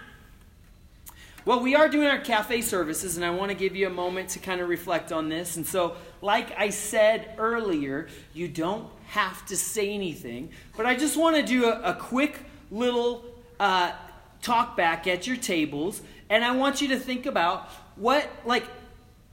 Well, 1.46 1.62
we 1.62 1.74
are 1.74 1.90
doing 1.90 2.06
our 2.06 2.20
cafe 2.20 2.62
services, 2.62 3.16
and 3.16 3.26
I 3.26 3.32
want 3.32 3.50
to 3.50 3.58
give 3.58 3.76
you 3.76 3.88
a 3.88 3.90
moment 3.90 4.30
to 4.30 4.40
kind 4.40 4.62
of 4.62 4.70
reflect 4.70 5.12
on 5.12 5.30
this. 5.30 5.58
And 5.58 5.66
so, 5.66 5.96
like 6.22 6.56
I 6.56 6.70
said 6.70 7.34
earlier, 7.40 8.08
you 8.32 8.48
don't 8.48 8.88
have 9.08 9.44
to 9.48 9.58
say 9.58 9.92
anything, 9.92 10.52
but 10.78 10.86
I 10.86 10.96
just 10.96 11.18
want 11.18 11.38
to 11.38 11.42
do 11.42 11.66
a, 11.72 11.82
a 11.82 11.96
quick 11.96 12.38
little 12.70 13.26
uh, 13.60 13.94
talk 14.44 14.78
back 14.78 15.08
at 15.08 15.26
your 15.26 15.38
tables, 15.38 16.04
and 16.30 16.46
I 16.46 16.56
want 16.56 16.84
you 16.84 16.90
to 16.90 17.00
think 17.00 17.26
about 17.26 17.68
what, 17.96 18.30
like, 18.46 18.66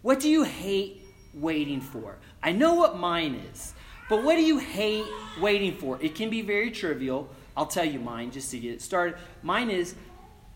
what 0.00 0.20
do 0.20 0.30
you 0.30 0.44
hate 0.44 0.97
waiting 1.40 1.80
for? 1.80 2.16
I 2.42 2.52
know 2.52 2.74
what 2.74 2.98
mine 2.98 3.40
is, 3.52 3.74
but 4.08 4.22
what 4.24 4.36
do 4.36 4.42
you 4.42 4.58
hate 4.58 5.06
waiting 5.40 5.76
for? 5.76 5.98
It 6.00 6.14
can 6.14 6.30
be 6.30 6.42
very 6.42 6.70
trivial. 6.70 7.28
I'll 7.56 7.66
tell 7.66 7.84
you 7.84 7.98
mine 7.98 8.30
just 8.30 8.50
to 8.52 8.58
get 8.58 8.72
it 8.72 8.82
started. 8.82 9.18
Mine 9.42 9.70
is 9.70 9.94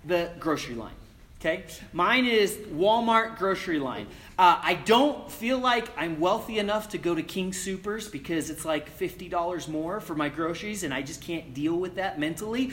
the 0.05 0.31
grocery 0.39 0.75
line. 0.75 0.95
Okay? 1.41 1.65
Mine 1.93 2.25
is 2.25 2.53
Walmart 2.73 3.37
grocery 3.37 3.81
line. 3.81 4.07
Uh, 4.39 4.61
I 4.62 4.75
don't 4.75 5.29
feel 5.29 5.59
like 5.59 5.89
I'm 5.97 6.21
wealthy 6.21 6.61
enough 6.61 6.91
to 6.91 6.99
go 6.99 7.17
to 7.17 7.23
King 7.23 7.53
Supers 7.53 8.09
because 8.09 8.49
it's 8.49 8.65
like 8.65 8.97
$50 8.97 9.69
more 9.69 9.99
for 9.99 10.15
my 10.15 10.29
groceries 10.29 10.85
and 10.85 10.95
I 10.95 11.03
just 11.03 11.21
can't 11.21 11.53
deal 11.53 11.75
with 11.75 11.97
that 11.97 12.21
mentally. 12.21 12.71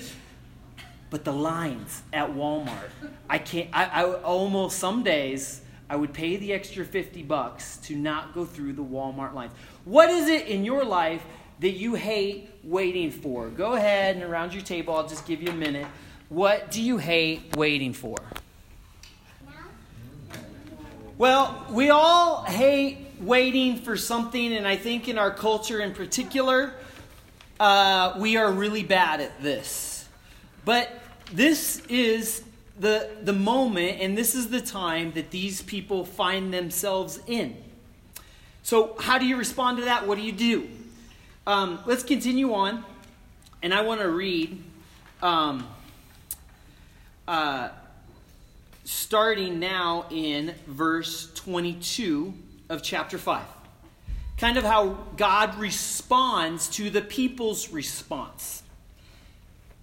But 1.09 1.25
the 1.25 1.33
lines 1.33 2.03
at 2.13 2.29
Walmart, 2.29 2.91
I 3.27 3.39
can't, 3.39 3.69
I, 3.73 3.85
I 3.85 4.13
almost 4.21 4.77
some 4.77 5.01
days, 5.01 5.61
I 5.89 5.95
would 5.95 6.13
pay 6.13 6.37
the 6.37 6.53
extra 6.53 6.85
50 6.85 7.23
bucks 7.23 7.77
to 7.83 7.95
not 7.95 8.33
go 8.33 8.45
through 8.45 8.73
the 8.73 8.83
Walmart 8.83 9.33
lines. 9.33 9.53
What 9.85 10.09
is 10.09 10.27
it 10.27 10.47
in 10.47 10.63
your 10.63 10.85
life 10.85 11.23
that 11.59 11.71
you 11.71 11.95
hate 11.95 12.49
waiting 12.63 13.09
for? 13.11 13.49
Go 13.49 13.73
ahead 13.73 14.15
and 14.15 14.23
around 14.23 14.53
your 14.53 14.61
table, 14.61 14.95
I'll 14.95 15.07
just 15.07 15.25
give 15.25 15.41
you 15.41 15.49
a 15.49 15.55
minute. 15.55 15.87
What 16.29 16.69
do 16.69 16.81
you 16.81 16.97
hate 16.97 17.55
waiting 17.57 17.93
for? 17.93 18.17
Well, 21.17 21.65
we 21.71 21.89
all 21.89 22.43
hate 22.43 22.99
waiting 23.19 23.77
for 23.77 23.97
something, 23.97 24.53
and 24.53 24.67
I 24.67 24.77
think 24.77 25.09
in 25.09 25.17
our 25.17 25.31
culture 25.31 25.81
in 25.81 25.93
particular, 25.93 26.73
uh, 27.59 28.13
we 28.19 28.37
are 28.37 28.51
really 28.51 28.83
bad 28.83 29.19
at 29.19 29.41
this. 29.41 30.07
But 30.63 30.89
this 31.33 31.83
is 31.87 32.43
the, 32.79 33.09
the 33.21 33.33
moment, 33.33 33.99
and 33.99 34.17
this 34.17 34.33
is 34.33 34.49
the 34.49 34.61
time 34.61 35.11
that 35.11 35.31
these 35.31 35.61
people 35.61 36.05
find 36.05 36.53
themselves 36.53 37.19
in. 37.27 37.57
So, 38.63 38.95
how 38.99 39.17
do 39.17 39.25
you 39.25 39.37
respond 39.37 39.77
to 39.77 39.85
that? 39.85 40.07
What 40.07 40.17
do 40.17 40.23
you 40.23 40.31
do? 40.31 40.69
Um, 41.45 41.79
let's 41.85 42.03
continue 42.03 42.53
on, 42.53 42.83
and 43.61 43.73
I 43.73 43.81
want 43.81 44.01
to 44.01 44.09
read. 44.09 44.63
Um, 45.21 45.67
uh, 47.27 47.69
starting 48.89 49.59
now 49.59 50.07
in 50.09 50.55
verse 50.65 51.31
22 51.35 52.33
of 52.69 52.81
chapter 52.81 53.19
5. 53.19 53.43
Kind 54.39 54.57
of 54.57 54.63
how 54.63 54.97
God 55.15 55.59
responds 55.59 56.67
to 56.69 56.89
the 56.89 57.01
people's 57.01 57.69
response. 57.69 58.63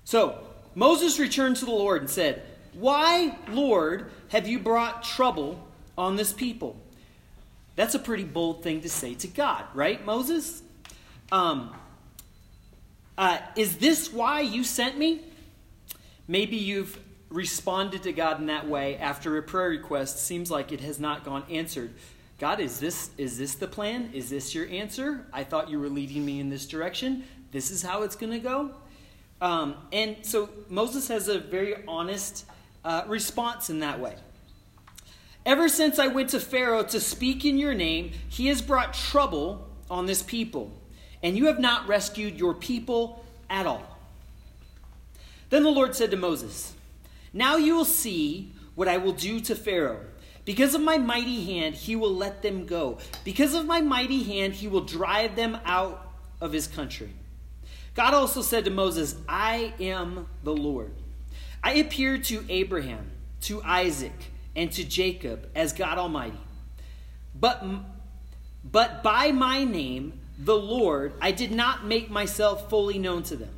So, 0.04 0.38
Moses 0.74 1.20
returned 1.20 1.54
to 1.58 1.64
the 1.64 1.70
Lord 1.70 2.02
and 2.02 2.10
said, 2.10 2.42
Why, 2.78 3.36
Lord, 3.48 4.10
have 4.28 4.46
you 4.46 4.58
brought 4.58 5.02
trouble 5.02 5.66
on 5.96 6.16
this 6.16 6.32
people? 6.32 6.76
That's 7.74 7.94
a 7.94 7.98
pretty 7.98 8.24
bold 8.24 8.62
thing 8.62 8.82
to 8.82 8.88
say 8.88 9.14
to 9.14 9.28
God, 9.28 9.64
right, 9.74 10.04
Moses? 10.04 10.62
Um, 11.32 11.74
uh, 13.16 13.38
is 13.56 13.78
this 13.78 14.12
why 14.12 14.40
you 14.40 14.62
sent 14.62 14.98
me? 14.98 15.22
Maybe 16.28 16.56
you've 16.56 16.98
responded 17.30 18.02
to 18.02 18.12
God 18.12 18.40
in 18.40 18.46
that 18.46 18.68
way 18.68 18.96
after 18.98 19.36
a 19.38 19.42
prayer 19.42 19.70
request 19.70 20.24
seems 20.24 20.50
like 20.50 20.70
it 20.70 20.80
has 20.80 21.00
not 21.00 21.24
gone 21.24 21.44
answered. 21.50 21.94
God, 22.38 22.60
is 22.60 22.78
this 22.78 23.10
is 23.16 23.38
this 23.38 23.54
the 23.54 23.66
plan? 23.66 24.10
Is 24.12 24.28
this 24.28 24.54
your 24.54 24.68
answer? 24.68 25.26
I 25.32 25.44
thought 25.44 25.70
you 25.70 25.80
were 25.80 25.88
leading 25.88 26.26
me 26.26 26.40
in 26.40 26.50
this 26.50 26.66
direction. 26.66 27.24
This 27.52 27.70
is 27.70 27.82
how 27.82 28.02
it's 28.02 28.16
going 28.16 28.32
to 28.32 28.38
go. 28.38 28.72
Um, 29.40 29.76
and 29.92 30.16
so 30.22 30.50
Moses 30.68 31.08
has 31.08 31.28
a 31.28 31.38
very 31.38 31.76
honest 31.88 32.44
uh, 32.86 33.02
response 33.08 33.68
in 33.68 33.80
that 33.80 34.00
way. 34.00 34.14
Ever 35.44 35.68
since 35.68 35.98
I 35.98 36.06
went 36.06 36.30
to 36.30 36.40
Pharaoh 36.40 36.84
to 36.84 37.00
speak 37.00 37.44
in 37.44 37.58
your 37.58 37.74
name, 37.74 38.12
he 38.28 38.46
has 38.46 38.62
brought 38.62 38.94
trouble 38.94 39.68
on 39.90 40.06
this 40.06 40.22
people, 40.22 40.72
and 41.22 41.36
you 41.36 41.46
have 41.46 41.58
not 41.58 41.86
rescued 41.88 42.38
your 42.38 42.54
people 42.54 43.24
at 43.50 43.66
all. 43.66 43.98
Then 45.50 45.64
the 45.64 45.70
Lord 45.70 45.94
said 45.94 46.10
to 46.12 46.16
Moses, 46.16 46.74
now 47.32 47.56
you 47.56 47.74
will 47.74 47.84
see 47.84 48.52
what 48.76 48.88
I 48.88 48.96
will 48.98 49.12
do 49.12 49.40
to 49.40 49.54
Pharaoh. 49.54 50.00
Because 50.44 50.74
of 50.74 50.80
my 50.80 50.96
mighty 50.96 51.44
hand, 51.44 51.74
he 51.74 51.96
will 51.96 52.14
let 52.14 52.42
them 52.42 52.66
go. 52.66 52.98
Because 53.24 53.52
of 53.54 53.66
my 53.66 53.80
mighty 53.80 54.22
hand, 54.22 54.54
he 54.54 54.68
will 54.68 54.82
drive 54.82 55.34
them 55.34 55.58
out 55.64 56.12
of 56.40 56.52
his 56.52 56.68
country. 56.68 57.10
God 57.94 58.14
also 58.14 58.42
said 58.42 58.64
to 58.64 58.70
Moses, 58.70 59.16
I 59.28 59.74
am 59.80 60.28
the 60.44 60.54
Lord. 60.54 60.92
I 61.66 61.72
appeared 61.78 62.22
to 62.26 62.44
Abraham, 62.48 63.10
to 63.40 63.60
Isaac, 63.60 64.30
and 64.54 64.70
to 64.70 64.84
Jacob 64.84 65.48
as 65.52 65.72
God 65.72 65.98
Almighty. 65.98 66.38
But, 67.34 67.60
but 68.62 69.02
by 69.02 69.32
my 69.32 69.64
name, 69.64 70.20
the 70.38 70.54
Lord, 70.54 71.14
I 71.20 71.32
did 71.32 71.50
not 71.50 71.84
make 71.84 72.08
myself 72.08 72.70
fully 72.70 73.00
known 73.00 73.24
to 73.24 73.36
them. 73.36 73.52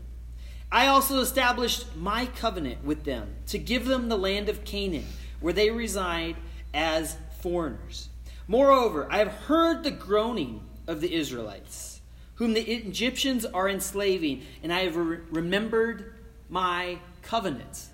I 0.73 0.87
also 0.87 1.21
established 1.21 1.97
my 1.97 2.25
covenant 2.25 2.83
with 2.83 3.05
them 3.05 3.29
to 3.49 3.59
give 3.59 3.85
them 3.85 4.09
the 4.09 4.17
land 4.17 4.49
of 4.49 4.65
Canaan, 4.65 5.05
where 5.41 5.53
they 5.53 5.71
reside 5.71 6.37
as 6.73 7.19
foreigners. 7.43 8.09
Moreover, 8.47 9.07
I 9.11 9.19
have 9.19 9.35
heard 9.35 9.85
the 9.85 9.91
groaning 9.91 10.62
of 10.87 11.03
the 11.03 11.12
Israelites, 11.12 12.00
whom 12.37 12.55
the 12.55 12.62
Egyptians 12.62 13.45
are 13.45 13.69
enslaving, 13.69 14.47
and 14.62 14.73
I 14.73 14.85
have 14.85 14.97
re- 14.97 15.19
remembered 15.31 16.15
my 16.49 17.00
covenant. 17.21 17.88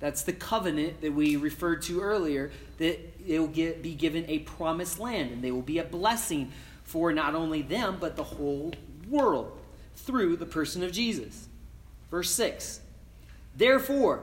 That's 0.00 0.22
the 0.22 0.32
covenant 0.32 1.02
that 1.02 1.12
we 1.12 1.36
referred 1.36 1.82
to 1.82 2.00
earlier, 2.00 2.50
that 2.78 3.26
they 3.26 3.38
will 3.38 3.46
get, 3.46 3.82
be 3.82 3.94
given 3.94 4.24
a 4.28 4.40
promised 4.40 4.98
land, 4.98 5.30
and 5.30 5.44
they 5.44 5.52
will 5.52 5.62
be 5.62 5.78
a 5.78 5.84
blessing 5.84 6.50
for 6.84 7.12
not 7.12 7.34
only 7.34 7.62
them, 7.62 7.98
but 8.00 8.16
the 8.16 8.24
whole 8.24 8.72
world 9.08 9.58
through 9.94 10.36
the 10.36 10.46
person 10.46 10.82
of 10.82 10.90
Jesus. 10.90 11.48
Verse 12.10 12.30
6 12.30 12.80
Therefore, 13.54 14.22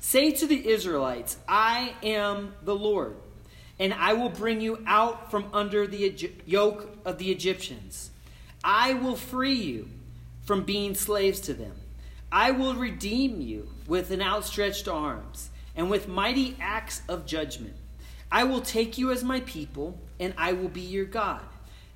say 0.00 0.30
to 0.30 0.46
the 0.46 0.68
Israelites, 0.68 1.36
I 1.48 1.94
am 2.04 2.54
the 2.62 2.76
Lord, 2.76 3.16
and 3.80 3.92
I 3.92 4.12
will 4.12 4.28
bring 4.28 4.60
you 4.60 4.82
out 4.86 5.30
from 5.30 5.46
under 5.52 5.88
the 5.88 6.32
yoke 6.46 6.88
of 7.04 7.18
the 7.18 7.32
Egyptians. 7.32 8.10
I 8.62 8.94
will 8.94 9.16
free 9.16 9.54
you 9.54 9.88
from 10.44 10.62
being 10.62 10.94
slaves 10.94 11.40
to 11.40 11.54
them. 11.54 11.72
I 12.30 12.52
will 12.52 12.74
redeem 12.74 13.40
you 13.40 13.68
with 13.90 14.12
an 14.12 14.22
outstretched 14.22 14.86
arms 14.86 15.50
and 15.74 15.90
with 15.90 16.06
mighty 16.06 16.56
acts 16.60 17.02
of 17.08 17.26
judgment. 17.26 17.74
I 18.30 18.44
will 18.44 18.60
take 18.60 18.96
you 18.96 19.10
as 19.10 19.24
my 19.24 19.40
people, 19.40 19.98
and 20.20 20.32
I 20.38 20.52
will 20.52 20.68
be 20.68 20.80
your 20.80 21.04
God. 21.04 21.42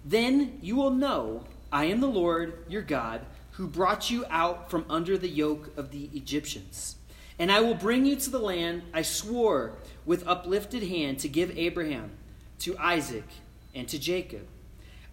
Then 0.05 0.59
you 0.61 0.75
will 0.75 0.91
know 0.91 1.45
I 1.71 1.85
am 1.85 2.01
the 2.01 2.09
Lord 2.09 2.65
your 2.69 2.83
God, 2.83 3.21
who 3.53 3.69
brought 3.69 4.11
you 4.11 4.25
out 4.29 4.73
from 4.73 4.85
under 4.91 5.17
the 5.17 5.29
yoke 5.29 5.71
of 5.77 5.93
the 5.93 6.11
Egyptians. 6.13 6.97
And 7.39 7.53
I 7.53 7.61
will 7.61 7.77
bring 7.77 8.05
you 8.05 8.17
to 8.17 8.31
the 8.31 8.41
land 8.41 8.83
I 8.93 9.03
swore 9.03 9.77
with 10.05 10.27
uplifted 10.27 10.83
hand 10.83 11.21
to 11.21 11.29
give 11.29 11.57
Abraham, 11.57 12.11
to 12.59 12.77
Isaac, 12.77 13.29
and 13.73 13.87
to 13.87 14.01
Jacob. 14.01 14.49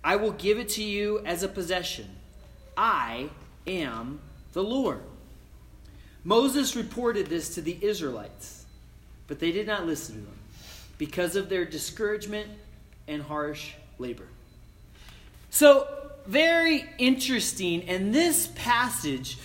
I 0.04 0.16
will 0.16 0.32
give 0.32 0.58
it 0.58 0.70
to 0.70 0.84
you 0.84 1.22
as 1.28 1.44
a 1.44 1.48
possession. 1.48 2.10
I 2.76 3.30
am 3.68 4.20
the 4.54 4.64
Lord. 4.64 5.04
Moses 6.24 6.76
reported 6.76 7.28
this 7.28 7.56
to 7.56 7.62
the 7.62 7.78
Israelites, 7.82 8.66
but 9.28 9.40
they 9.40 9.52
did 9.52 9.68
not 9.68 9.86
listen 9.86 10.16
to 10.16 10.22
him 10.22 10.40
because 10.98 11.36
of 11.36 11.50
their 11.50 11.66
discouragement 11.66 12.48
and 13.08 13.22
harsh 13.24 13.74
labor. 13.98 14.28
So, 15.50 15.88
very 16.28 16.86
interesting, 17.00 17.84
and 17.90 18.14
this 18.14 18.48
passage 18.56 19.38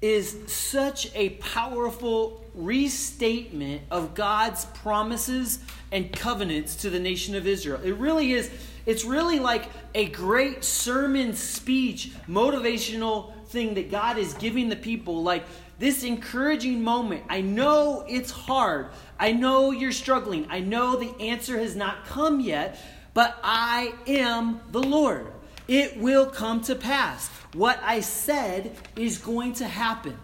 is 0.00 0.36
such 0.46 1.14
a 1.14 1.30
powerful 1.30 2.42
restatement 2.54 3.82
of 3.90 4.14
God's 4.14 4.64
promises 4.66 5.58
and 5.92 6.12
covenants 6.12 6.76
to 6.76 6.90
the 6.90 6.98
nation 6.98 7.34
of 7.34 7.46
Israel. 7.46 7.80
It 7.84 7.96
really 7.96 8.32
is, 8.32 8.50
it's 8.86 9.04
really 9.04 9.38
like 9.38 9.68
a 9.94 10.06
great 10.06 10.64
sermon 10.64 11.34
speech, 11.34 12.12
motivational 12.28 13.34
thing 13.46 13.74
that 13.74 13.90
God 13.90 14.16
is 14.16 14.32
giving 14.34 14.68
the 14.68 14.76
people. 14.76 15.22
Like, 15.22 15.44
this 15.80 16.04
encouraging 16.04 16.84
moment. 16.84 17.24
I 17.30 17.40
know 17.40 18.04
it's 18.06 18.30
hard. 18.30 18.90
I 19.18 19.32
know 19.32 19.70
you're 19.70 19.92
struggling. 19.92 20.46
I 20.50 20.60
know 20.60 20.94
the 20.94 21.18
answer 21.18 21.58
has 21.58 21.74
not 21.74 22.04
come 22.04 22.38
yet, 22.38 22.78
but 23.14 23.40
I 23.42 23.94
am 24.06 24.60
the 24.72 24.82
Lord. 24.82 25.32
It 25.66 25.96
will 25.96 26.26
come 26.26 26.60
to 26.64 26.74
pass. 26.74 27.28
What 27.54 27.80
I 27.82 28.00
said 28.00 28.76
is 28.94 29.16
going 29.16 29.54
to 29.54 29.66
happen. 29.66 30.18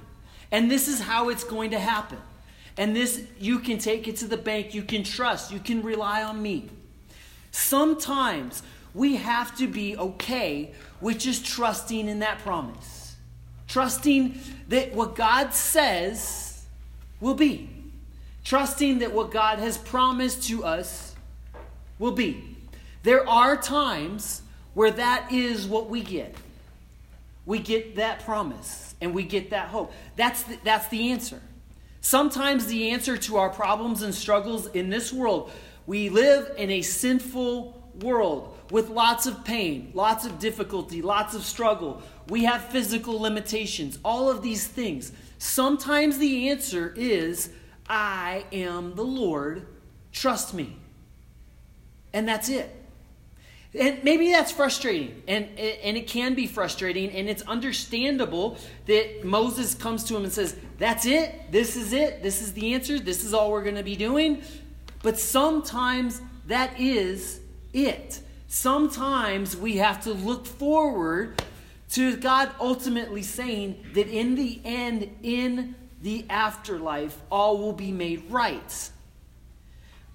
And 0.52 0.70
this 0.70 0.88
is 0.88 1.00
how 1.00 1.30
it's 1.30 1.44
going 1.44 1.70
to 1.70 1.78
happen. 1.80 2.18
And 2.76 2.94
this, 2.94 3.22
you 3.40 3.58
can 3.60 3.78
take 3.78 4.06
it 4.06 4.16
to 4.16 4.28
the 4.28 4.36
bank. 4.36 4.74
You 4.74 4.82
can 4.82 5.04
trust. 5.04 5.50
You 5.50 5.58
can 5.58 5.82
rely 5.82 6.22
on 6.22 6.42
me. 6.42 6.68
Sometimes 7.50 8.62
we 8.92 9.16
have 9.16 9.56
to 9.56 9.66
be 9.66 9.96
okay 9.96 10.74
with 11.00 11.18
just 11.18 11.46
trusting 11.46 12.08
in 12.08 12.18
that 12.18 12.40
promise 12.40 12.95
trusting 13.68 14.38
that 14.68 14.94
what 14.94 15.14
God 15.14 15.52
says 15.54 16.64
will 17.20 17.34
be, 17.34 17.68
trusting 18.44 19.00
that 19.00 19.12
what 19.12 19.30
God 19.30 19.58
has 19.58 19.78
promised 19.78 20.44
to 20.48 20.64
us 20.64 21.14
will 21.98 22.12
be. 22.12 22.56
There 23.02 23.28
are 23.28 23.56
times 23.56 24.42
where 24.74 24.90
that 24.90 25.32
is 25.32 25.66
what 25.66 25.88
we 25.88 26.02
get. 26.02 26.34
We 27.44 27.60
get 27.60 27.96
that 27.96 28.24
promise 28.24 28.94
and 29.00 29.14
we 29.14 29.22
get 29.22 29.50
that 29.50 29.68
hope. 29.68 29.92
That's 30.16 30.42
the, 30.42 30.58
that's 30.64 30.88
the 30.88 31.12
answer. 31.12 31.40
Sometimes 32.00 32.66
the 32.66 32.90
answer 32.90 33.16
to 33.16 33.36
our 33.36 33.50
problems 33.50 34.02
and 34.02 34.14
struggles 34.14 34.66
in 34.68 34.90
this 34.90 35.12
world, 35.12 35.50
we 35.86 36.08
live 36.08 36.52
in 36.56 36.70
a 36.70 36.82
sinful 36.82 37.80
world 38.00 38.56
with 38.70 38.88
lots 38.88 39.26
of 39.26 39.44
pain, 39.44 39.90
lots 39.94 40.26
of 40.26 40.38
difficulty, 40.38 41.02
lots 41.02 41.34
of 41.34 41.42
struggle. 41.42 42.02
We 42.28 42.44
have 42.44 42.64
physical 42.66 43.20
limitations, 43.20 43.98
all 44.04 44.30
of 44.30 44.42
these 44.42 44.66
things. 44.66 45.12
Sometimes 45.38 46.18
the 46.18 46.48
answer 46.48 46.92
is, 46.96 47.50
I 47.88 48.44
am 48.52 48.94
the 48.94 49.04
Lord, 49.04 49.66
trust 50.12 50.54
me. 50.54 50.76
And 52.12 52.26
that's 52.26 52.48
it. 52.48 52.74
And 53.78 54.02
maybe 54.02 54.30
that's 54.30 54.50
frustrating, 54.50 55.22
and, 55.28 55.46
and 55.58 55.98
it 55.98 56.06
can 56.06 56.34
be 56.34 56.46
frustrating, 56.46 57.10
and 57.10 57.28
it's 57.28 57.42
understandable 57.42 58.56
that 58.86 59.22
Moses 59.22 59.74
comes 59.74 60.04
to 60.04 60.16
him 60.16 60.24
and 60.24 60.32
says, 60.32 60.56
That's 60.78 61.04
it, 61.04 61.52
this 61.52 61.76
is 61.76 61.92
it, 61.92 62.22
this 62.22 62.40
is 62.40 62.54
the 62.54 62.72
answer, 62.72 62.98
this 62.98 63.22
is 63.22 63.34
all 63.34 63.50
we're 63.50 63.62
going 63.62 63.76
to 63.76 63.82
be 63.82 63.96
doing. 63.96 64.42
But 65.02 65.18
sometimes 65.18 66.22
that 66.46 66.80
is 66.80 67.40
it. 67.76 68.20
Sometimes 68.48 69.56
we 69.56 69.76
have 69.76 70.02
to 70.04 70.12
look 70.12 70.46
forward 70.46 71.42
to 71.92 72.16
God 72.16 72.50
ultimately 72.58 73.22
saying 73.22 73.84
that 73.94 74.08
in 74.08 74.34
the 74.34 74.60
end, 74.64 75.10
in 75.22 75.74
the 76.02 76.24
afterlife, 76.30 77.16
all 77.30 77.58
will 77.58 77.72
be 77.72 77.92
made 77.92 78.30
right. 78.30 78.90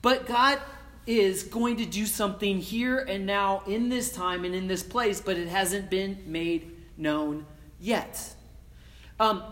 But 0.02 0.26
God 0.26 0.60
is 1.06 1.43
going 1.43 1.78
to 1.78 1.86
do 1.86 2.06
something 2.06 2.60
here 2.60 3.00
and 3.00 3.26
now 3.26 3.63
in 3.67 3.89
this 3.89 4.12
time 4.12 4.45
and 4.45 4.54
in 4.54 4.67
this 4.67 4.84
place, 4.84 5.21
but 5.21 5.38
it 5.38 5.47
hasn't 5.47 5.89
been 5.89 6.24
made 6.26 6.76
known 6.97 7.45
yet. 7.80 8.36
Um, 9.19 9.43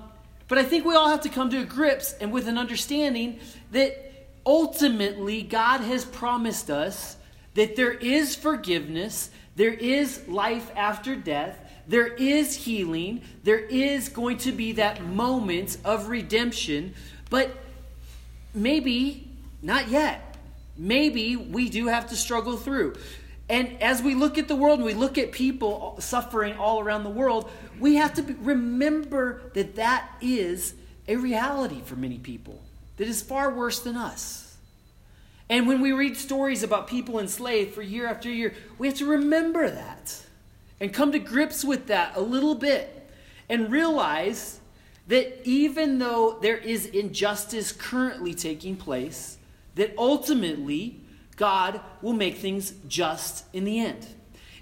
but 0.48 0.58
I 0.58 0.63
think 0.63 0.86
we 0.86 0.95
all 0.95 1.10
have 1.10 1.22
to 1.22 1.30
come 1.30 1.50
to 1.52 1.63
grips 1.65 2.13
and 2.13 2.32
with 2.32 2.48
an 2.48 2.58
understanding 2.58 3.39
that 3.72 4.28
ultimately 4.45 5.43
God 5.43 5.82
has 5.82 6.06
promised 6.06 6.69
us 6.69 7.17
that 7.60 7.76
there 7.76 7.91
is 7.91 8.38
forgiveness, 8.38 9.30
there 9.58 9.74
is 9.74 10.26
life 10.30 10.72
after 10.78 11.13
death, 11.13 11.60
there 11.89 12.08
is 12.08 12.56
healing, 12.56 13.22
there 13.43 13.60
is 13.60 14.08
going 14.08 14.38
to 14.38 14.54
be 14.54 14.72
that 14.72 15.04
moment 15.04 15.78
of 15.84 16.08
redemption, 16.08 16.93
but 17.30 17.52
maybe 18.54 19.30
not 19.62 19.89
yet. 19.89 20.38
Maybe 20.78 21.36
we 21.36 21.67
do 21.67 21.88
have 21.88 22.08
to 22.12 22.15
struggle 22.15 22.56
through. 22.56 22.95
And 23.50 23.84
as 23.84 24.02
we 24.02 24.15
look 24.15 24.38
at 24.38 24.48
the 24.48 24.56
world 24.56 24.80
and 24.80 24.86
we 24.86 24.93
look 24.93 25.17
at 25.17 25.34
people 25.34 25.98
suffering 26.00 26.56
all 26.56 26.80
around 26.80 27.04
the 27.04 27.10
world, 27.10 27.52
we 27.78 27.95
have 27.95 28.13
to 28.13 28.36
remember 28.39 29.41
that 29.54 29.76
that 29.76 30.10
is 30.22 30.76
a 31.10 31.17
reality 31.17 31.82
for 31.84 31.98
many 31.98 32.19
people 32.19 32.63
that 32.95 33.10
is 33.10 33.22
far 33.22 33.54
worse 33.54 33.80
than 33.82 33.98
us. 33.98 34.49
And 35.50 35.68
when 35.68 35.82
we 35.82 35.92
read 35.92 36.16
stories 36.16 36.62
about 36.62 36.88
people 36.88 37.20
enslaved 37.20 37.74
for 37.74 37.82
year 37.82 38.08
after 38.08 38.30
year, 38.30 38.54
we 38.78 38.88
have 38.88 38.98
to 38.98 39.06
remember 39.06 39.70
that 39.70 40.22
and 40.80 40.94
come 40.94 41.12
to 41.12 41.20
grips 41.20 41.64
with 41.64 41.88
that 41.88 42.16
a 42.16 42.22
little 42.22 42.56
bit 42.56 43.10
and 43.50 43.72
realize 43.72 44.60
that 45.08 45.42
even 45.44 45.98
though 45.98 46.38
there 46.40 46.58
is 46.58 46.86
injustice 46.86 47.72
currently 47.72 48.34
taking 48.36 48.76
place, 48.76 49.38
that 49.74 49.94
ultimately 49.98 51.00
God 51.36 51.82
will 52.02 52.14
make 52.14 52.38
things 52.38 52.74
just 52.88 53.46
in 53.52 53.64
the 53.64 53.80
end. 53.80 54.06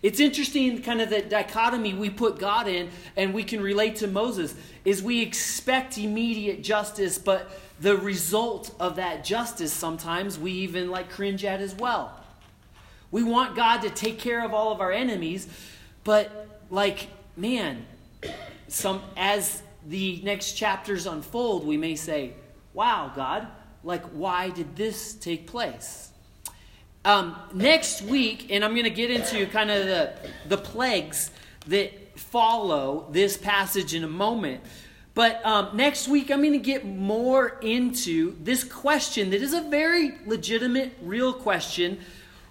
It's 0.02 0.20
interesting, 0.20 0.82
kind 0.84 1.02
of 1.02 1.10
the 1.10 1.22
dichotomy 1.22 1.94
we 1.94 2.10
put 2.10 2.40
God 2.40 2.68
in, 2.68 2.90
and 3.18 3.34
we 3.34 3.44
can 3.44 3.60
relate 3.60 3.98
to 3.98 4.08
Moses, 4.08 4.56
is 4.86 5.02
we 5.02 5.22
expect 5.22 5.98
immediate 5.98 6.64
justice, 6.64 7.18
but 7.18 7.52
the 7.80 7.98
result 7.98 8.74
of 8.80 8.96
that 8.96 9.24
justice 9.24 9.72
sometimes 9.72 10.40
we 10.40 10.52
even 10.52 10.90
like 10.90 11.10
cringe 11.10 11.46
at 11.46 11.62
as 11.62 11.76
well. 11.76 12.14
We 13.12 13.24
want 13.24 13.56
God 13.56 13.82
to 13.82 13.90
take 13.90 14.20
care 14.20 14.44
of 14.44 14.54
all 14.54 14.72
of 14.72 14.82
our 14.82 14.92
enemies, 14.92 15.48
but 16.04 16.48
like, 16.70 17.08
man, 17.36 17.86
some 18.68 19.02
as 19.16 19.62
the 19.86 20.20
next 20.24 20.54
chapters 20.54 21.06
unfold, 21.06 21.66
we 21.66 21.78
may 21.78 21.96
say, 21.96 22.34
"Wow, 22.74 23.12
God, 23.16 23.48
like 23.84 24.04
why 24.08 24.50
did 24.50 24.76
this 24.76 25.14
take 25.14 25.48
place?" 25.48 26.12
Um, 27.06 27.38
next 27.54 28.02
week, 28.02 28.48
and 28.50 28.66
I'm 28.66 28.72
going 28.72 28.84
to 28.84 28.90
get 28.90 29.10
into 29.10 29.46
kind 29.48 29.72
of 29.72 29.86
the 29.86 30.14
the 30.48 30.58
plagues 30.58 31.32
that 31.68 32.20
follow 32.20 33.08
this 33.12 33.38
passage 33.38 33.94
in 33.94 34.04
a 34.04 34.10
moment. 34.10 34.62
But 35.18 35.44
um, 35.44 35.76
next 35.76 36.08
week, 36.08 36.30
I'm 36.30 36.42
going 36.42 36.54
to 36.54 36.60
get 36.60 36.86
more 36.86 37.58
into 37.64 38.36
this 38.44 38.64
question 38.64 39.32
that 39.32 39.42
is 39.42 39.52
a 39.52 39.62
very 39.62 40.14
legitimate, 40.28 40.96
real 41.02 41.34
question. 41.34 42.02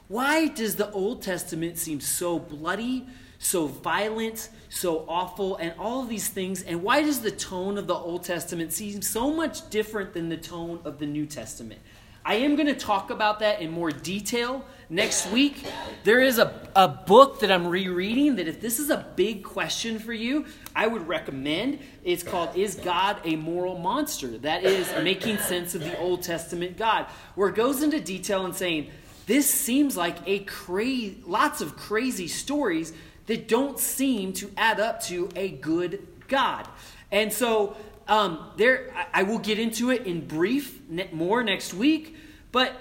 Why 0.09 0.49
does 0.49 0.75
the 0.75 0.91
Old 0.91 1.23
Testament 1.23 1.79
seem 1.79 2.01
so 2.01 2.41
bloody, 2.41 3.07
so 3.39 3.69
violent, 3.69 4.49
so 4.69 5.05
awful, 5.09 5.55
and 5.59 5.75
all 5.79 6.03
of 6.03 6.09
these 6.09 6.27
things? 6.27 6.65
And 6.65 6.83
why 6.83 7.03
does 7.03 7.21
the 7.21 7.31
tone 7.31 7.79
of 7.79 7.87
the 7.87 7.95
Old 7.95 8.25
Testament 8.25 8.73
seem 8.73 9.01
so 9.01 9.33
much 9.33 9.71
different 9.71 10.13
than 10.13 10.29
the 10.29 10.37
tone 10.37 10.81
of 10.85 10.99
the 10.99 11.07
New 11.07 11.27
Testament? 11.27 11.81
I 12.27 12.35
am 12.39 12.57
going 12.57 12.67
to 12.67 12.75
talk 12.75 13.11
about 13.11 13.39
that 13.39 13.61
in 13.61 13.71
more 13.71 13.93
detail 13.93 14.65
next 14.91 15.31
week. 15.31 15.65
There 16.03 16.19
is 16.19 16.41
a, 16.41 16.69
a 16.75 16.89
book 16.89 17.39
that 17.39 17.53
I'm 17.53 17.69
rereading 17.69 18.35
that 18.37 18.49
if 18.49 18.61
this 18.61 18.81
is 18.81 18.91
a 18.91 19.07
big 19.15 19.45
question 19.45 20.01
for 20.01 20.13
you, 20.13 20.47
I 20.75 20.89
would 20.89 21.07
recommend. 21.07 21.79
It's 22.03 22.25
called 22.25 22.57
Is 22.57 22.75
God 22.75 23.21
a 23.23 23.37
Moral 23.37 23.79
Monster? 23.79 24.39
That 24.39 24.65
is 24.65 24.93
making 25.05 25.39
sense 25.39 25.77
of 25.77 25.83
the 25.83 25.97
Old 26.01 26.23
Testament 26.23 26.77
God, 26.77 27.07
where 27.37 27.49
it 27.49 27.55
goes 27.55 27.85
into 27.85 28.01
detail 28.01 28.45
and 28.45 28.57
saying, 28.57 28.91
this 29.27 29.49
seems 29.49 29.97
like 29.97 30.17
a 30.27 30.41
crazy, 30.41 31.23
lots 31.27 31.61
of 31.61 31.77
crazy 31.77 32.27
stories 32.27 32.93
that 33.27 33.47
don't 33.47 33.79
seem 33.79 34.33
to 34.33 34.51
add 34.57 34.81
up 34.81 35.01
to 35.05 35.29
a 35.37 35.51
good 35.51 36.05
God. 36.27 36.67
And 37.13 37.33
so 37.33 37.77
um, 38.09 38.51
there, 38.57 38.93
I, 38.95 39.21
I 39.21 39.23
will 39.25 39.39
get 39.39 39.59
into 39.59 39.91
it 39.91 40.07
in 40.07 40.27
brief 40.27 40.81
ne- 40.89 41.09
more 41.13 41.43
next 41.43 41.75
week. 41.75 42.17
But 42.53 42.73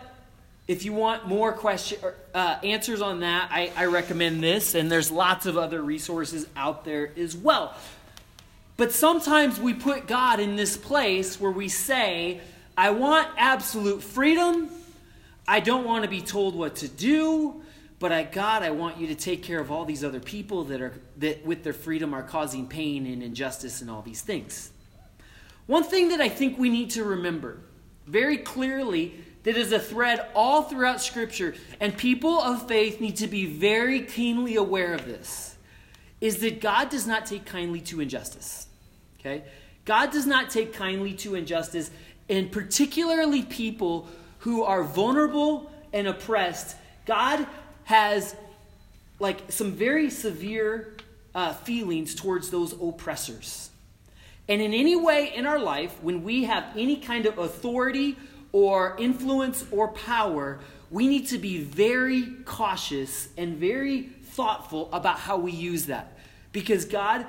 if 0.68 0.86
you 0.86 0.94
want 0.94 1.28
more 1.28 1.52
question 1.52 2.00
uh, 2.34 2.58
answers 2.64 3.02
on 3.02 3.20
that, 3.22 3.50
I, 3.52 3.72
I 3.76 3.86
recommend 3.86 4.44
this. 4.44 4.76
And 4.76 4.92
there's 4.92 5.12
lots 5.12 5.46
of 5.46 5.58
other 5.58 5.82
resources 5.82 6.48
out 6.56 6.86
there 6.86 7.12
as 7.18 7.36
well. 7.36 7.76
But 8.78 8.92
sometimes 8.92 9.60
we 9.60 9.74
put 9.74 10.08
God 10.08 10.40
in 10.40 10.56
this 10.56 10.76
place 10.76 11.40
where 11.40 11.52
we 11.52 11.70
say, 11.70 12.42
I 12.78 12.92
want 12.92 13.30
absolute 13.38 14.04
freedom. 14.04 14.70
I 15.48 15.60
don't 15.60 15.86
want 15.86 16.04
to 16.04 16.10
be 16.10 16.22
told 16.22 16.56
what 16.56 16.78
to 16.78 16.88
do. 16.88 17.62
But 18.00 18.12
I, 18.12 18.24
God, 18.24 18.64
I 18.64 18.72
want 18.72 18.98
you 18.98 19.08
to 19.08 19.16
take 19.16 19.44
care 19.44 19.60
of 19.60 19.72
all 19.72 19.86
these 19.86 20.04
other 20.04 20.20
people 20.20 20.66
that 20.66 20.82
are 20.82 20.94
that 21.18 21.46
with 21.46 21.64
their 21.64 21.74
freedom 21.74 22.14
are 22.14 22.24
causing 22.24 22.68
pain 22.68 23.06
and 23.06 23.24
injustice 23.24 23.82
and 23.82 23.90
all 23.90 24.02
these 24.02 24.22
things. 24.22 24.72
One 25.68 25.84
thing 25.84 26.10
that 26.10 26.22
I 26.22 26.30
think 26.30 26.58
we 26.58 26.70
need 26.70 26.92
to 26.92 27.04
remember 27.04 27.60
very 28.06 28.38
clearly 28.38 29.16
that 29.44 29.58
is 29.58 29.72
a 29.72 29.80
thread 29.80 30.28
all 30.34 30.64
throughout 30.64 31.02
Scripture, 31.02 31.56
and 31.80 31.96
people 31.96 32.42
of 32.42 32.68
faith 32.68 33.00
need 33.00 33.18
to 33.18 33.28
be 33.28 33.46
very 33.46 34.02
keenly 34.02 34.56
aware 34.56 34.94
of 34.94 35.06
this, 35.06 35.56
is 36.20 36.38
that 36.38 36.62
God 36.62 36.90
does 36.90 37.06
not 37.06 37.26
take 37.28 37.46
kindly 37.46 37.80
to 37.82 38.02
injustice. 38.02 38.68
Okay? 39.20 39.44
God 39.86 40.12
does 40.12 40.26
not 40.26 40.50
take 40.50 40.74
kindly 40.74 41.14
to 41.14 41.36
injustice, 41.36 41.92
and 42.28 42.52
particularly 42.52 43.44
people 43.44 44.08
who 44.40 44.64
are 44.64 44.84
vulnerable 44.84 45.72
and 45.94 46.08
oppressed. 46.08 46.76
God 47.06 47.46
has 47.84 48.36
like 49.20 49.52
some 49.52 49.72
very 49.74 50.10
severe 50.10 50.98
uh, 51.36 51.54
feelings 51.54 52.16
towards 52.16 52.50
those 52.50 52.74
oppressors. 52.74 53.70
And 54.48 54.62
in 54.62 54.74
any 54.74 54.96
way 54.96 55.34
in 55.34 55.46
our 55.46 55.60
life, 55.60 55.96
when 56.02 56.24
we 56.24 56.44
have 56.44 56.66
any 56.76 56.98
kind 56.98 57.26
of 57.26 57.38
authority 57.38 58.18
or 58.52 58.96
influence 59.00 59.66
or 59.72 59.88
power, 59.90 60.60
we 60.92 61.08
need 61.08 61.28
to 61.28 61.38
be 61.38 61.62
very 61.62 62.28
cautious 62.46 63.30
and 63.38 63.58
very 63.58 64.04
thoughtful 64.04 64.90
about 64.94 65.20
how 65.20 65.38
we 65.38 65.52
use 65.52 65.88
that. 65.88 66.18
Because 66.52 66.86
God 66.86 67.26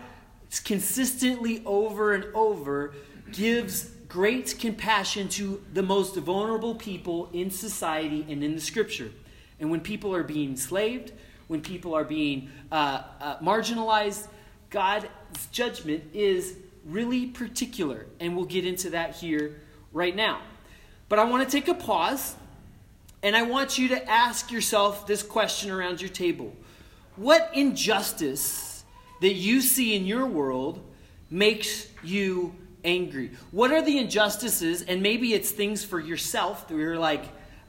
consistently 0.64 1.62
over 1.64 2.12
and 2.14 2.24
over 2.34 2.94
gives 3.32 3.90
great 4.08 4.56
compassion 4.58 5.28
to 5.28 5.62
the 5.72 5.82
most 5.82 6.16
vulnerable 6.16 6.74
people 6.74 7.28
in 7.32 7.50
society 7.50 8.24
and 8.28 8.44
in 8.44 8.54
the 8.54 8.60
scripture. 8.60 9.10
And 9.58 9.70
when 9.70 9.80
people 9.80 10.14
are 10.14 10.22
being 10.22 10.50
enslaved, 10.50 11.12
when 11.48 11.60
people 11.60 11.94
are 11.94 12.04
being 12.04 12.50
uh, 12.70 13.02
uh, 13.20 13.38
marginalized, 13.38 14.28
God's 14.70 15.06
judgment 15.50 16.04
is 16.12 16.56
really 16.86 17.26
particular. 17.26 18.06
And 18.20 18.36
we'll 18.36 18.46
get 18.46 18.64
into 18.64 18.90
that 18.90 19.16
here 19.16 19.60
right 19.92 20.14
now. 20.14 20.40
But 21.08 21.18
I 21.18 21.24
want 21.24 21.48
to 21.48 21.50
take 21.50 21.68
a 21.68 21.74
pause 21.74 22.34
and 23.22 23.34
I 23.34 23.42
want 23.42 23.78
you 23.78 23.88
to 23.88 24.08
ask 24.08 24.52
yourself 24.52 25.06
this 25.06 25.22
question 25.22 25.70
around 25.70 26.00
your 26.00 26.10
table 26.10 26.54
What 27.16 27.50
injustice 27.54 28.84
that 29.20 29.34
you 29.34 29.60
see 29.60 29.96
in 29.96 30.06
your 30.06 30.26
world 30.26 30.80
makes 31.30 31.88
you 32.04 32.54
angry? 32.84 33.32
What 33.50 33.72
are 33.72 33.82
the 33.82 33.98
injustices? 33.98 34.82
And 34.82 35.02
maybe 35.02 35.34
it's 35.34 35.50
things 35.50 35.84
for 35.84 35.98
yourself 35.98 36.68
that 36.68 36.76
you're 36.76 36.98
like, 36.98 37.24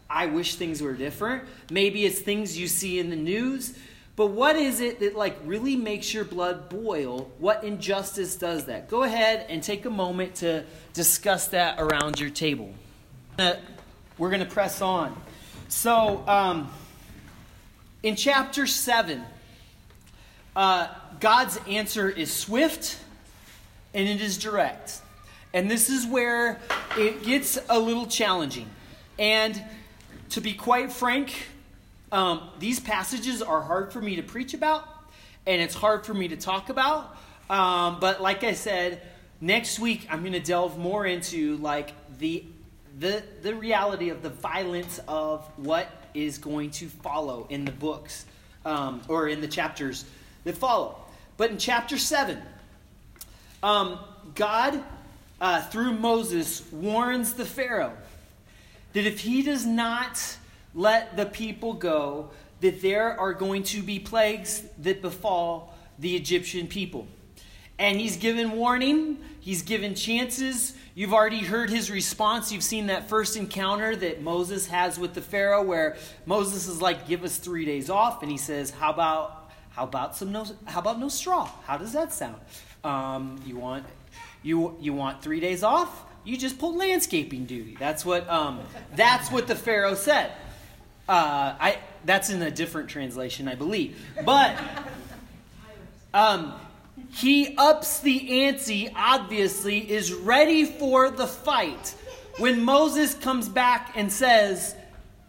I 0.10 0.28
wish 0.28 0.56
things 0.56 0.82
were 0.82 0.94
different. 0.94 1.44
Maybe 1.72 2.06
it's 2.06 2.20
things 2.20 2.58
you 2.58 2.68
see 2.68 3.00
in 3.00 3.10
the 3.10 3.16
news. 3.16 3.78
But 4.18 4.32
what 4.32 4.56
is 4.56 4.82
it 4.82 5.00
that 5.02 5.16
like 5.16 5.38
really 5.46 5.76
makes 5.76 6.12
your 6.12 6.26
blood 6.26 6.70
boil? 6.70 7.32
What 7.38 7.64
injustice 7.64 8.36
does 8.36 8.66
that? 8.66 8.90
Go 8.90 9.04
ahead 9.04 9.46
and 9.48 9.62
take 9.62 9.86
a 9.86 9.92
moment 9.92 10.36
to 10.36 10.66
discuss 10.94 11.50
that 11.50 11.80
around 11.80 12.20
your 12.20 12.32
table. 12.32 12.74
We're 13.38 14.32
going 14.32 14.40
to 14.40 14.46
press 14.48 14.82
on. 14.82 15.16
So, 15.70 16.28
um, 16.28 16.72
in 18.02 18.16
chapter 18.16 18.66
7, 18.66 19.22
uh, 20.56 20.88
God's 21.20 21.60
answer 21.68 22.10
is 22.10 22.34
swift 22.34 23.00
and 23.94 24.10
it 24.10 24.20
is 24.20 24.40
direct. 24.40 25.00
And 25.54 25.70
this 25.70 25.90
is 25.90 26.08
where 26.08 26.60
it 26.98 27.22
gets 27.24 27.60
a 27.70 27.80
little 27.80 28.08
challenging. 28.08 28.70
And 29.20 29.64
to 30.30 30.42
be 30.42 30.54
quite 30.54 30.92
frank, 30.92 31.50
um, 32.12 32.50
these 32.60 32.80
passages 32.80 33.42
are 33.42 33.62
hard 33.62 33.92
for 33.92 34.02
me 34.02 34.16
to 34.16 34.24
preach 34.24 34.54
about, 34.54 34.88
and 35.46 35.62
it's 35.62 35.76
hard 35.76 36.06
for 36.06 36.14
me 36.14 36.30
to 36.30 36.38
talk 36.38 36.70
about. 36.70 37.18
Um, 37.50 38.00
but 38.00 38.22
like 38.22 38.44
I 38.44 38.54
said, 38.54 39.02
next 39.42 39.80
week 39.80 40.08
I'm 40.10 40.22
going 40.22 40.34
to 40.34 40.40
delve 40.40 40.78
more 40.78 41.06
into 41.06 41.58
like 41.58 41.92
the 42.18 42.44
the 43.00 43.24
the 43.44 43.54
reality 43.54 44.10
of 44.10 44.22
the 44.24 44.30
violence 44.30 45.00
of 45.08 45.46
what 45.58 45.88
is 46.14 46.38
going 46.38 46.72
to 46.72 46.88
follow 46.88 47.46
in 47.50 47.64
the 47.64 47.72
books 47.72 48.26
um, 48.66 49.02
or 49.08 49.28
in 49.28 49.42
the 49.42 49.48
chapters 49.48 50.06
that 50.44 50.58
follow. 50.58 50.98
But 51.38 51.52
in 51.52 51.58
chapter 51.58 51.98
seven, 51.98 52.42
um, 53.62 54.00
God 54.34 54.84
uh, 55.40 55.62
through 55.64 55.94
Moses 55.94 56.64
warns 56.72 57.34
the 57.34 57.46
Pharaoh 57.46 57.94
that 58.94 59.06
if 59.06 59.20
he 59.20 59.44
does 59.44 59.66
not 59.66 60.38
let 60.78 61.18
the 61.18 61.26
people 61.26 61.74
go, 61.74 62.30
that 62.62 62.82
there 62.82 63.20
are 63.20 63.34
going 63.34 63.64
to 63.64 63.82
be 63.82 64.00
plagues 64.00 64.64
that 64.78 65.02
befall 65.02 65.76
the 66.00 66.16
Egyptian 66.16 66.68
people. 66.68 67.08
And 67.80 68.00
he's 68.00 68.18
given 68.18 68.52
warning, 68.52 69.18
he's 69.40 69.64
given 69.64 69.96
chances. 69.96 70.74
You've 70.96 71.14
already 71.14 71.40
heard 71.40 71.70
his 71.70 71.92
response. 71.92 72.52
You've 72.52 72.64
seen 72.64 72.88
that 72.88 73.10
first 73.10 73.38
encounter 73.38 73.96
that 73.96 74.22
Moses 74.22 74.68
has 74.68 74.98
with 74.98 75.14
the 75.14 75.22
Pharaoh, 75.22 75.64
where 75.64 75.98
Moses 76.26 76.68
is 76.68 76.82
like, 76.82 77.08
Give 77.08 77.24
us 77.24 77.38
three 77.38 77.66
days 77.66 77.90
off. 77.90 78.24
And 78.24 78.32
he 78.32 78.38
says, 78.38 78.72
How 78.72 78.92
about 78.92 79.52
how 79.72 79.84
about 79.84 80.16
some 80.16 80.32
no 80.32 80.44
how 80.66 80.80
about 80.80 81.00
no 81.00 81.08
straw? 81.08 81.48
How 81.66 81.78
does 81.78 81.94
that 81.94 82.12
sound? 82.12 82.42
Um, 82.84 83.40
you 83.46 83.58
want 83.58 83.86
you 84.42 84.76
you 84.80 84.94
want 84.94 85.22
three 85.22 85.40
days 85.40 85.62
off? 85.62 86.04
You 86.24 86.36
just 86.36 86.58
pull 86.58 86.76
landscaping 86.76 87.46
duty. 87.46 87.78
That's 87.80 88.04
what 88.04 88.28
um, 88.28 88.60
that's 88.96 89.32
what 89.32 89.46
the 89.46 89.56
Pharaoh 89.56 89.94
said. 89.94 90.32
Uh, 91.08 91.56
I 91.60 91.78
that's 92.04 92.30
in 92.30 92.42
a 92.42 92.52
different 92.52 92.90
translation, 92.90 93.48
I 93.48 93.56
believe. 93.56 93.98
But 94.26 94.58
um, 96.14 96.54
he 97.12 97.56
ups 97.58 98.02
the 98.02 98.46
ante. 98.46 98.92
Obviously, 98.94 99.90
is 99.90 100.14
ready 100.14 100.66
for 100.66 101.10
the 101.10 101.28
fight. 101.28 101.96
When 102.40 102.64
Moses 102.64 103.14
comes 103.14 103.48
back 103.48 103.94
and 103.96 104.12
says, 104.12 104.76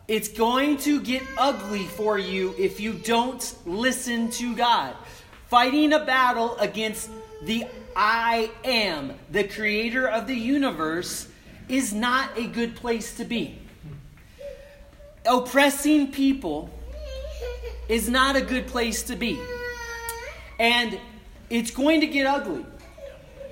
"It's 0.08 0.28
going 0.28 0.78
to 0.78 1.00
get 1.00 1.22
ugly 1.36 1.84
for 1.84 2.18
you 2.18 2.54
if 2.58 2.80
you 2.80 2.94
don't 2.94 3.54
listen 3.64 4.30
to 4.32 4.56
God," 4.56 4.96
fighting 5.46 5.92
a 5.92 6.04
battle 6.04 6.56
against 6.58 7.08
the 7.42 7.66
I 7.94 8.50
am, 8.64 9.14
the 9.30 9.44
creator 9.44 10.08
of 10.08 10.26
the 10.26 10.34
universe, 10.34 11.28
is 11.68 11.92
not 11.92 12.36
a 12.36 12.46
good 12.48 12.74
place 12.74 13.16
to 13.16 13.24
be 13.24 13.58
oppressing 15.26 16.12
people 16.12 16.70
is 17.88 18.08
not 18.08 18.36
a 18.36 18.40
good 18.40 18.66
place 18.66 19.02
to 19.04 19.16
be. 19.16 19.40
And 20.58 20.98
it's 21.50 21.70
going 21.70 22.00
to 22.00 22.06
get 22.06 22.26
ugly. 22.26 22.64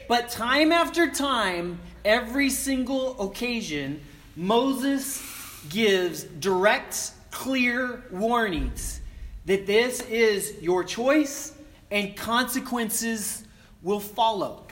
But 0.09 0.31
time 0.31 0.73
after 0.73 1.11
time, 1.11 1.81
every 2.05 2.51
single 2.51 3.21
occasion, 3.21 4.01
Moses 4.37 5.23
gives 5.69 6.25
direct, 6.25 7.13
clear 7.31 8.05
warnings 8.11 9.01
that 9.47 9.67
this 9.67 10.01
is 10.03 10.55
your 10.61 10.85
choice 10.85 11.55
and 11.91 12.17
consequences 12.17 13.45
will 13.83 14.01
follow. 14.01 14.65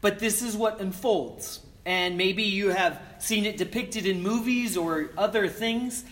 But 0.00 0.18
this 0.18 0.42
is 0.42 0.56
what 0.56 0.80
unfolds 0.80 1.60
and 1.88 2.18
maybe 2.18 2.42
you 2.42 2.68
have 2.68 3.00
seen 3.18 3.46
it 3.46 3.56
depicted 3.56 4.04
in 4.04 4.22
movies 4.22 4.76
or 4.76 5.08
other 5.16 5.48
things 5.48 6.04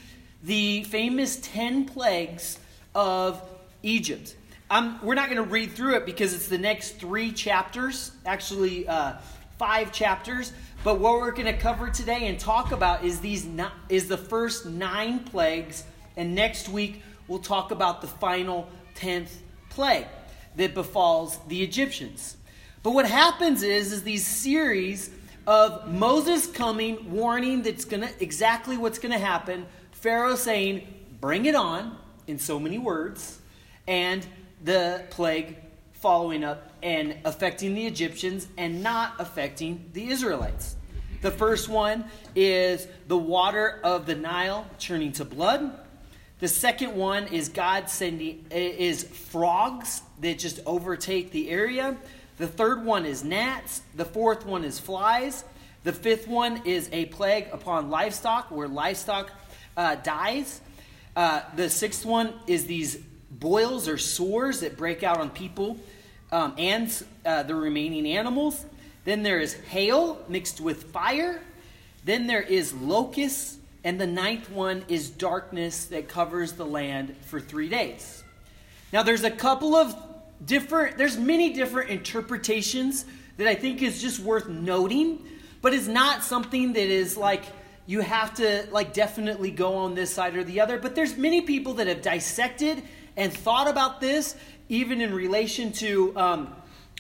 the 0.43 0.83
famous 0.85 1.37
10 1.43 1.85
plagues 1.85 2.59
of 2.95 3.43
Egypt. 3.83 4.37
Um, 4.71 4.99
we're 5.03 5.15
not 5.15 5.29
going 5.29 5.37
to 5.37 5.49
read 5.49 5.73
through 5.73 5.97
it 5.97 6.07
because 6.07 6.33
it's 6.33 6.49
the 6.49 6.57
next 6.57 6.99
three 6.99 7.31
chapters, 7.31 8.13
actually, 8.25 8.89
uh, 8.89 9.17
five 9.59 9.93
chapters. 9.93 10.55
But 10.83 10.99
what 10.99 11.21
we're 11.21 11.33
going 11.33 11.45
to 11.45 11.59
cover 11.59 11.91
today 11.91 12.27
and 12.27 12.41
talk 12.41 12.73
about 12.73 13.05
is 13.05 13.21
these 13.21 13.47
is 13.91 14.09
the 14.09 14.17
first 14.17 14.65
nine 14.65 15.21
plagues, 15.21 15.85
and 16.17 16.35
next 16.35 16.71
week 16.71 17.03
we'll 17.29 17.39
talk 17.39 17.71
about 17.71 18.01
the 18.01 18.07
final 18.07 18.67
tenth 18.95 19.43
plague 19.69 20.07
that 20.57 20.73
befalls 20.73 21.39
the 21.49 21.63
Egyptians. 21.63 22.39
But 22.83 22.93
what 22.93 23.07
happens 23.07 23.63
is, 23.63 23.93
is 23.93 24.05
these 24.05 24.27
series 24.27 25.11
of 25.47 25.93
Moses 25.93 26.47
coming, 26.47 27.11
warning 27.11 27.63
that's 27.63 27.85
gonna 27.85 28.11
exactly 28.21 28.77
what's 28.77 28.99
gonna 28.99 29.19
happen, 29.19 29.67
Pharaoh 29.93 30.37
saying, 30.37 30.87
bring 31.21 31.47
it 31.47 31.55
on, 31.55 31.97
in 32.27 32.39
so 32.39 32.59
many 32.59 32.79
words, 32.79 33.39
and 33.87 34.27
the 34.65 35.05
plague 35.11 35.57
following 35.93 36.45
up 36.45 36.73
and 36.83 37.17
affecting 37.25 37.75
the 37.75 37.87
Egyptians 37.87 38.49
and 38.57 38.83
not 38.83 39.15
affecting 39.19 39.89
the 39.93 40.09
Israelites. 40.09 40.77
The 41.23 41.31
first 41.31 41.69
one 41.69 42.05
is 42.35 42.87
the 43.09 43.17
water 43.17 43.81
of 43.83 44.07
the 44.07 44.15
Nile 44.15 44.67
turning 44.79 45.13
to 45.13 45.25
blood. 45.25 45.73
The 46.39 46.49
second 46.49 46.95
one 46.95 47.29
is 47.29 47.49
God 47.49 47.89
sending 47.89 48.45
is 48.51 49.05
frogs 49.05 50.03
that 50.21 50.39
just 50.39 50.61
overtake 50.67 51.31
the 51.31 51.49
area. 51.49 51.97
The 52.37 52.47
third 52.47 52.85
one 52.85 53.07
is 53.07 53.25
gnats. 53.25 53.83
The 53.95 54.05
fourth 54.05 54.45
one 54.45 54.65
is 54.65 54.79
flies. 54.79 55.45
The 55.85 55.93
fifth 55.93 56.29
one 56.29 56.63
is 56.65 56.89
a 56.93 57.07
plague 57.07 57.49
upon 57.53 57.91
livestock, 57.91 58.51
where 58.51 58.69
livestock 58.69 59.31
uh, 59.77 59.95
dies. 59.97 60.61
Uh, 61.15 61.43
the 61.55 61.71
sixth 61.71 62.05
one 62.05 62.35
is 62.47 62.67
these 62.67 62.99
boils 63.31 63.89
or 63.89 63.97
sores 63.97 64.61
that 64.61 64.77
break 64.77 65.03
out 65.03 65.19
on 65.19 65.31
people 65.31 65.79
um, 66.33 66.55
and 66.59 67.05
uh, 67.25 67.43
the 67.43 67.55
remaining 67.55 68.07
animals. 68.07 68.67
Then 69.05 69.23
there 69.23 69.39
is 69.39 69.55
hail 69.55 70.21
mixed 70.29 70.61
with 70.61 70.85
fire. 70.93 71.41
Then 72.05 72.27
there 72.27 72.43
is 72.43 72.75
locusts. 72.75 73.59
And 73.85 74.01
the 74.01 74.07
ninth 74.07 74.51
one 74.51 74.85
is 74.89 75.09
darkness 75.09 75.85
that 75.87 76.09
covers 76.09 76.55
the 76.55 76.67
land 76.67 77.15
for 77.27 77.39
three 77.39 77.69
days. 77.69 78.25
Now, 78.93 79.05
there's 79.05 79.23
a 79.23 79.31
couple 79.31 79.77
of 79.77 79.95
different, 80.45 80.99
there's 80.99 81.17
many 81.17 81.53
different 81.53 81.91
interpretations 81.91 83.05
that 83.37 83.47
I 83.47 83.55
think 83.55 83.83
is 83.83 84.01
just 84.01 84.21
worth 84.21 84.49
noting, 84.49 85.25
but 85.63 85.75
it's 85.75 85.89
not 85.89 86.23
something 86.23 86.73
that 86.75 86.89
is 86.89 87.17
like, 87.17 87.45
you 87.87 88.01
have 88.01 88.35
to 88.35 88.67
like 88.71 88.93
definitely 88.93 89.51
go 89.51 89.77
on 89.77 89.95
this 89.95 90.13
side 90.13 90.37
or 90.37 90.43
the 90.43 90.61
other 90.61 90.77
but 90.77 90.97
there's 90.97 91.17
many 91.17 91.43
people 91.43 91.75
that 91.75 91.87
have 91.87 92.03
dissected 92.03 92.83
and 93.17 93.33
thought 93.33 93.69
about 93.69 94.01
this 94.01 94.35
even 94.69 95.01
in 95.01 95.15
relation 95.15 95.71
to 95.71 96.13
um, 96.19 96.53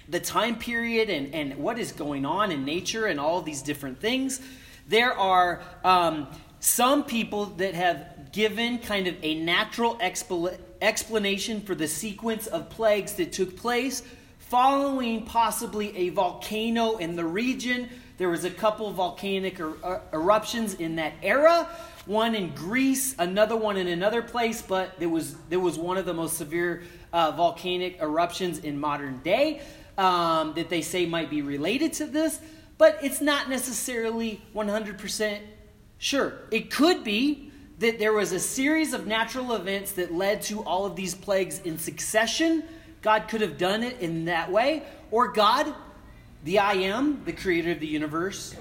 the 0.09 0.20
time 0.20 0.57
period 0.57 1.11
and, 1.11 1.35
and 1.35 1.57
what 1.57 1.79
is 1.79 1.92
going 1.92 2.25
on 2.25 2.53
in 2.53 2.64
nature 2.64 3.07
and 3.07 3.18
all 3.18 3.42
these 3.42 3.62
different 3.62 4.01
things. 4.01 4.40
There 4.88 5.12
are 5.12 5.62
um, 5.83 6.29
some 6.61 7.05
people 7.05 7.46
that 7.57 7.75
have 7.75 8.31
given 8.33 8.79
kind 8.79 9.09
of 9.09 9.16
a 9.22 9.35
natural 9.35 9.96
expl- 9.96 10.57
explanation 10.81 11.61
for 11.61 11.75
the 11.75 11.89
sequence 11.89 12.47
of 12.47 12.69
plagues 12.71 13.15
that 13.15 13.33
took 13.33 13.57
place 13.57 14.03
following 14.39 15.25
possibly 15.25 15.97
a 15.97 16.11
volcano 16.11 16.97
in 16.97 17.17
the 17.17 17.25
region. 17.25 17.89
There 18.19 18.29
was 18.29 18.45
a 18.45 18.51
couple 18.51 18.91
volcanic 18.93 19.61
er- 19.61 19.77
er- 19.85 20.03
eruptions 20.12 20.75
in 20.75 20.97
that 20.97 21.15
era 21.23 21.69
one 22.07 22.37
in 22.37 22.55
Greece, 22.55 23.15
another 23.19 23.57
one 23.57 23.77
in 23.77 23.89
another 23.89 24.23
place, 24.23 24.62
but 24.62 24.99
there 24.99 25.09
was, 25.09 25.35
there 25.49 25.61
was 25.61 25.77
one 25.77 25.97
of 25.97 26.07
the 26.07 26.15
most 26.15 26.37
severe 26.37 26.85
uh, 27.12 27.33
volcanic 27.33 28.01
eruptions 28.01 28.61
in 28.61 28.79
modern 28.79 29.19
day 29.19 29.61
um, 29.99 30.55
that 30.55 30.71
they 30.71 30.83
say 30.83 31.05
might 31.05 31.29
be 31.29 31.43
related 31.43 31.93
to 31.95 32.07
this, 32.07 32.41
but 32.79 32.99
it's 33.03 33.21
not 33.21 33.49
necessarily 33.49 34.41
100% 34.55 35.41
sure. 35.99 36.35
It 36.51 36.71
could 36.71 37.03
be 37.03 37.51
that 37.79 37.99
there 37.99 38.12
was 38.12 38.33
a 38.33 38.41
series 38.41 38.93
of 38.93 39.07
natural 39.07 39.53
events 39.55 39.93
that 39.93 40.12
led 40.12 40.43
to 40.43 40.62
all 40.62 40.87
of 40.87 40.97
these 40.97 41.15
plagues 41.15 41.61
in 41.61 41.79
succession. 41.79 42.65
God 43.03 43.29
could 43.29 43.41
have 43.43 43.59
done 43.59 43.83
it 43.83 44.01
in 44.01 44.25
that 44.25 44.51
way, 44.51 44.83
or 45.11 45.29
God, 45.33 45.75
the 46.45 46.59
I 46.59 46.73
am, 46.75 47.23
the 47.25 47.33
creator 47.33 47.73
of 47.73 47.81
the 47.81 47.87
universe, 47.87 48.55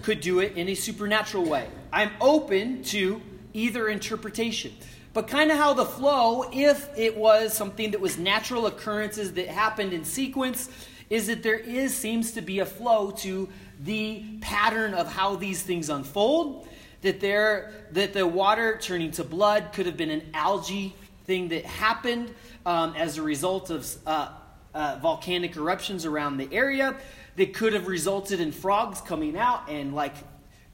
could 0.00 0.20
do 0.20 0.40
it 0.40 0.56
in 0.56 0.68
a 0.68 0.74
supernatural 0.74 1.44
way. 1.44 1.68
I'm 1.92 2.10
open 2.20 2.82
to 2.84 3.20
either 3.52 3.88
interpretation. 3.88 4.72
But 5.12 5.28
kind 5.28 5.50
of 5.50 5.58
how 5.58 5.74
the 5.74 5.84
flow, 5.84 6.48
if 6.52 6.88
it 6.96 7.16
was 7.16 7.52
something 7.52 7.90
that 7.90 8.00
was 8.00 8.16
natural 8.16 8.66
occurrences 8.66 9.34
that 9.34 9.48
happened 9.48 9.92
in 9.92 10.04
sequence, 10.04 10.70
is 11.10 11.26
that 11.26 11.42
there 11.42 11.58
is 11.58 11.94
seems 11.94 12.32
to 12.32 12.40
be 12.40 12.60
a 12.60 12.66
flow 12.66 13.10
to 13.10 13.48
the 13.84 14.24
pattern 14.40 14.94
of 14.94 15.12
how 15.12 15.36
these 15.36 15.62
things 15.62 15.90
unfold. 15.90 16.66
That 17.02 17.20
there 17.20 17.72
that 17.92 18.12
the 18.12 18.26
water 18.26 18.78
turning 18.80 19.10
to 19.12 19.24
blood 19.24 19.72
could 19.72 19.86
have 19.86 19.96
been 19.96 20.10
an 20.10 20.30
algae 20.34 20.94
thing 21.24 21.48
that 21.48 21.64
happened 21.64 22.34
um, 22.64 22.94
as 22.96 23.18
a 23.18 23.22
result 23.22 23.70
of 23.70 23.86
uh, 24.06 24.30
uh, 24.74 24.98
volcanic 25.00 25.56
eruptions 25.56 26.04
around 26.06 26.36
the 26.36 26.48
area 26.52 26.96
that 27.36 27.54
could 27.54 27.72
have 27.72 27.86
resulted 27.86 28.40
in 28.40 28.52
frogs 28.52 29.00
coming 29.00 29.36
out 29.36 29.68
and 29.68 29.94
like 29.94 30.14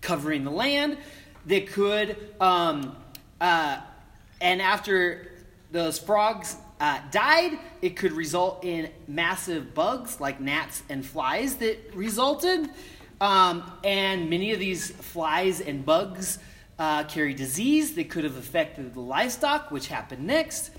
covering 0.00 0.44
the 0.44 0.50
land. 0.50 0.98
That 1.46 1.68
could, 1.68 2.16
um, 2.40 2.96
uh, 3.40 3.80
and 4.40 4.60
after 4.60 5.32
those 5.70 5.98
frogs 5.98 6.56
uh, 6.80 7.00
died, 7.10 7.58
it 7.80 7.96
could 7.96 8.12
result 8.12 8.64
in 8.64 8.90
massive 9.06 9.74
bugs 9.74 10.20
like 10.20 10.40
gnats 10.40 10.82
and 10.88 11.04
flies 11.04 11.56
that 11.56 11.78
resulted. 11.94 12.68
Um, 13.20 13.70
and 13.82 14.30
many 14.30 14.52
of 14.52 14.60
these 14.60 14.90
flies 14.90 15.60
and 15.60 15.84
bugs 15.84 16.38
uh, 16.78 17.04
carry 17.04 17.34
disease 17.34 17.94
that 17.94 18.10
could 18.10 18.24
have 18.24 18.36
affected 18.36 18.94
the 18.94 19.00
livestock, 19.00 19.70
which 19.70 19.88
happened 19.88 20.26
next. 20.26 20.70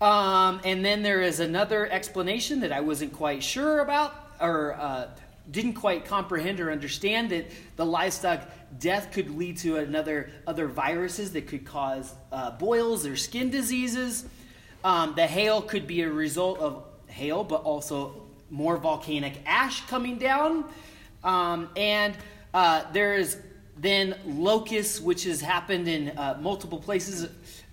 Um, 0.00 0.60
and 0.64 0.84
then 0.84 1.02
there 1.02 1.22
is 1.22 1.40
another 1.40 1.88
explanation 1.88 2.60
that 2.60 2.72
I 2.72 2.80
wasn't 2.80 3.12
quite 3.12 3.42
sure 3.42 3.80
about 3.80 4.12
or 4.40 4.74
uh, 4.74 5.08
didn't 5.50 5.74
quite 5.74 6.04
comprehend 6.04 6.58
or 6.58 6.72
understand 6.72 7.30
that 7.30 7.50
the 7.76 7.86
livestock 7.86 8.40
death 8.78 9.12
could 9.12 9.30
lead 9.36 9.56
to 9.58 9.76
another 9.76 10.30
other 10.46 10.66
viruses 10.66 11.32
that 11.32 11.46
could 11.46 11.64
cause 11.64 12.14
uh, 12.32 12.50
boils 12.52 13.06
or 13.06 13.14
skin 13.14 13.50
diseases. 13.50 14.26
Um, 14.82 15.14
the 15.14 15.26
hail 15.26 15.62
could 15.62 15.86
be 15.86 16.02
a 16.02 16.10
result 16.10 16.58
of 16.58 16.84
hail, 17.06 17.44
but 17.44 17.62
also 17.62 18.22
more 18.50 18.76
volcanic 18.76 19.34
ash 19.46 19.86
coming 19.86 20.18
down. 20.18 20.64
Um, 21.24 21.70
and 21.76 22.16
uh, 22.52 22.84
there 22.92 23.14
is 23.14 23.38
then 23.76 24.14
locusts, 24.24 25.00
which 25.00 25.24
has 25.24 25.40
happened 25.40 25.88
in 25.88 26.16
uh, 26.16 26.38
multiple 26.40 26.78
places 26.78 27.28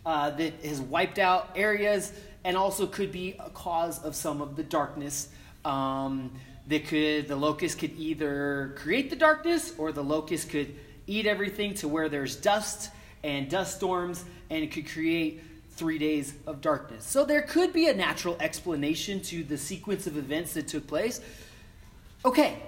uh, 0.05 0.31
that 0.31 0.53
has 0.65 0.81
wiped 0.81 1.19
out 1.19 1.51
areas, 1.55 2.11
and 2.43 2.57
also 2.57 2.87
could 2.87 3.11
be 3.11 3.35
a 3.39 3.51
cause 3.51 4.03
of 4.03 4.15
some 4.15 4.41
of 4.41 4.55
the 4.55 4.63
darkness. 4.63 5.29
Um, 5.63 6.31
that 6.67 6.87
could 6.87 7.27
the 7.27 7.35
locust 7.35 7.79
could 7.79 7.97
either 7.97 8.73
create 8.77 9.09
the 9.09 9.15
darkness 9.15 9.73
or 9.77 9.91
the 9.91 10.03
locust 10.03 10.49
could 10.49 10.73
eat 11.07 11.25
everything 11.25 11.73
to 11.73 11.87
where 11.87 12.07
there's 12.07 12.35
dust 12.35 12.91
and 13.23 13.49
dust 13.49 13.77
storms 13.77 14.23
and 14.49 14.63
it 14.63 14.71
could 14.71 14.87
create 14.87 15.41
three 15.71 15.97
days 15.97 16.33
of 16.45 16.61
darkness 16.61 17.03
so 17.03 17.25
there 17.25 17.41
could 17.41 17.73
be 17.73 17.89
a 17.89 17.93
natural 17.93 18.37
explanation 18.39 19.19
to 19.21 19.43
the 19.43 19.57
sequence 19.57 20.05
of 20.07 20.17
events 20.17 20.53
that 20.53 20.67
took 20.67 20.85
place 20.87 21.19
okay 22.23 22.59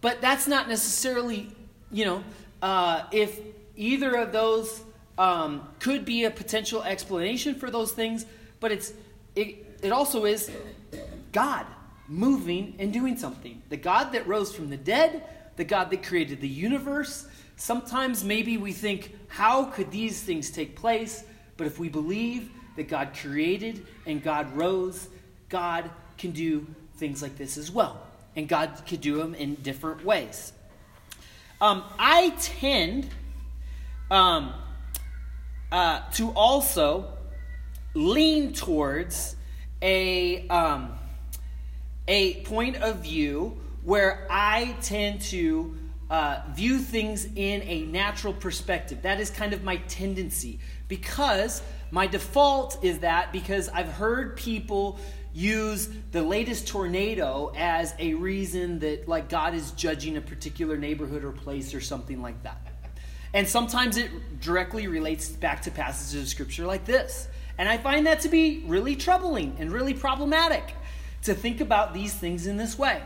but 0.00 0.20
that's 0.20 0.46
not 0.46 0.68
necessarily 0.68 1.48
you 1.90 2.04
know 2.04 2.24
uh, 2.62 3.04
if 3.12 3.40
either 3.76 4.16
of 4.16 4.32
those 4.32 4.82
um, 5.18 5.68
could 5.78 6.04
be 6.04 6.24
a 6.24 6.30
potential 6.30 6.82
explanation 6.82 7.54
for 7.54 7.70
those 7.70 7.92
things 7.92 8.26
but 8.60 8.72
it's 8.72 8.92
it, 9.34 9.78
it 9.82 9.92
also 9.92 10.24
is 10.24 10.50
god 11.32 11.66
moving 12.08 12.74
and 12.78 12.92
doing 12.92 13.16
something. 13.16 13.62
The 13.68 13.76
God 13.76 14.12
that 14.12 14.26
rose 14.26 14.54
from 14.54 14.70
the 14.70 14.76
dead, 14.76 15.24
the 15.56 15.64
God 15.64 15.90
that 15.90 16.02
created 16.02 16.40
the 16.40 16.48
universe. 16.48 17.26
Sometimes 17.56 18.24
maybe 18.24 18.56
we 18.56 18.72
think, 18.72 19.14
how 19.28 19.64
could 19.64 19.90
these 19.90 20.22
things 20.22 20.50
take 20.50 20.76
place? 20.76 21.24
But 21.56 21.66
if 21.66 21.78
we 21.78 21.88
believe 21.88 22.50
that 22.76 22.88
God 22.88 23.12
created 23.18 23.86
and 24.04 24.22
God 24.22 24.54
rose, 24.54 25.08
God 25.48 25.90
can 26.18 26.30
do 26.30 26.66
things 26.96 27.22
like 27.22 27.36
this 27.36 27.56
as 27.56 27.70
well. 27.70 28.05
And 28.36 28.46
God 28.46 28.82
could 28.86 29.00
do 29.00 29.16
them 29.16 29.34
in 29.34 29.56
different 29.56 30.04
ways. 30.04 30.52
Um, 31.60 31.82
I 31.98 32.30
tend 32.38 33.08
um, 34.10 34.52
uh, 35.72 36.02
to 36.12 36.30
also 36.30 37.12
lean 37.94 38.52
towards 38.52 39.36
a. 39.82 40.46
Um, 40.48 40.98
a 42.08 42.34
point 42.42 42.76
of 42.76 43.00
view 43.02 43.58
where 43.82 44.26
I 44.30 44.76
tend 44.82 45.20
to 45.22 45.76
uh, 46.08 46.40
view 46.52 46.78
things 46.78 47.24
in 47.24 47.62
a 47.62 47.82
natural 47.82 48.32
perspective. 48.32 49.02
That 49.02 49.20
is 49.20 49.30
kind 49.30 49.52
of 49.52 49.64
my 49.64 49.76
tendency 49.88 50.60
because 50.88 51.62
my 51.90 52.06
default 52.06 52.84
is 52.84 53.00
that 53.00 53.32
because 53.32 53.68
I've 53.68 53.88
heard 53.88 54.36
people 54.36 54.98
use 55.36 55.90
the 56.12 56.22
latest 56.22 56.66
tornado 56.66 57.52
as 57.54 57.94
a 57.98 58.14
reason 58.14 58.78
that 58.78 59.06
like 59.06 59.28
God 59.28 59.52
is 59.52 59.72
judging 59.72 60.16
a 60.16 60.20
particular 60.20 60.78
neighborhood 60.78 61.24
or 61.24 61.30
place 61.30 61.74
or 61.74 61.80
something 61.82 62.22
like 62.22 62.42
that. 62.42 62.58
And 63.34 63.46
sometimes 63.46 63.98
it 63.98 64.40
directly 64.40 64.86
relates 64.86 65.28
back 65.28 65.60
to 65.62 65.70
passages 65.70 66.22
of 66.22 66.28
scripture 66.28 66.64
like 66.64 66.86
this. 66.86 67.28
And 67.58 67.68
I 67.68 67.76
find 67.76 68.06
that 68.06 68.22
to 68.22 68.30
be 68.30 68.64
really 68.66 68.96
troubling 68.96 69.56
and 69.58 69.70
really 69.70 69.92
problematic 69.92 70.74
to 71.24 71.34
think 71.34 71.60
about 71.60 71.92
these 71.92 72.14
things 72.14 72.46
in 72.46 72.56
this 72.56 72.78
way. 72.78 73.02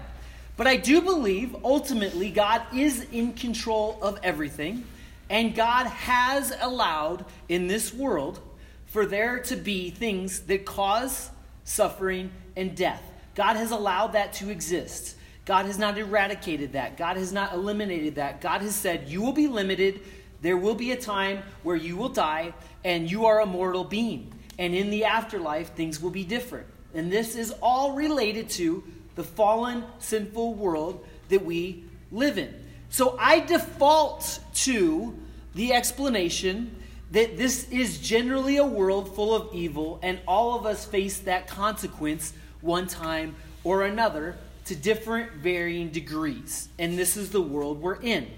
But 0.57 0.69
I 0.69 0.77
do 0.77 1.01
believe 1.01 1.57
ultimately 1.65 2.31
God 2.31 2.63
is 2.73 3.07
in 3.11 3.33
control 3.33 3.99
of 4.03 4.21
everything, 4.23 4.85
and 5.29 5.53
God 5.55 5.87
has 5.87 6.53
allowed 6.61 7.25
in 7.49 7.67
this 7.67 7.93
world 7.93 8.41
for 8.87 9.05
there 9.07 9.41
to 9.45 9.57
be 9.57 9.91
things 9.91 10.41
that 10.43 10.65
cause 10.65 11.31
suffering, 11.71 12.33
and 12.57 12.77
death. 12.77 13.03
God 13.35 13.57
has 13.57 13.71
allowed 13.71 14.09
that 14.15 14.33
to 14.35 14.51
exist. 14.51 15.17
God 15.45 15.67
has 15.67 15.79
not 15.79 15.97
eradicated 15.97 16.73
that. 16.73 16.97
God 16.97 17.17
has 17.17 17.33
not 17.33 17.55
eliminated 17.55 18.17
that. 18.17 18.41
God 18.41 18.61
has 18.63 18.75
said, 18.75 19.09
You 19.09 19.23
will 19.23 19.33
be 19.33 19.47
limited. 19.47 20.01
There 20.43 20.57
will 20.57 20.75
be 20.75 20.91
a 20.93 20.97
time 20.97 21.43
where 21.63 21.77
you 21.77 21.97
will 21.97 22.09
die, 22.09 22.55
and 22.85 23.11
you 23.11 23.27
are 23.27 23.41
a 23.41 23.47
mortal 23.47 23.85
being. 23.85 24.33
And 24.59 24.75
in 24.75 24.91
the 24.91 25.05
afterlife, 25.05 25.75
things 25.75 26.01
will 26.01 26.11
be 26.11 26.25
different. 26.25 26.67
And 26.93 27.11
this 27.11 27.37
is 27.37 27.55
all 27.63 27.93
related 27.93 28.49
to 28.51 28.83
the 29.15 29.23
fallen, 29.23 29.85
sinful 29.99 30.55
world 30.55 31.07
that 31.29 31.45
we 31.45 31.85
live 32.11 32.37
in. 32.37 32.53
So 32.89 33.17
I 33.19 33.41
default 33.41 34.41
to 34.55 35.17
the 35.55 35.73
explanation 35.73 36.75
that 37.11 37.37
this 37.37 37.69
is 37.71 37.99
generally 37.99 38.57
a 38.57 38.65
world 38.65 39.15
full 39.15 39.35
of 39.35 39.55
evil, 39.55 39.99
and 40.03 40.21
all 40.29 40.57
of 40.59 40.67
us 40.67 40.85
face 40.85 41.19
that 41.21 41.49
consequence 41.49 42.33
one 42.61 42.87
time 42.87 43.35
or 43.65 43.85
another 43.85 44.37
to 44.67 44.77
different 44.77 45.33
varying 45.33 45.91
degrees. 45.91 46.69
And 46.79 46.97
this 46.97 47.17
is 47.17 47.31
the 47.31 47.41
world 47.41 47.81
we're 47.81 48.01
in. 48.01 48.29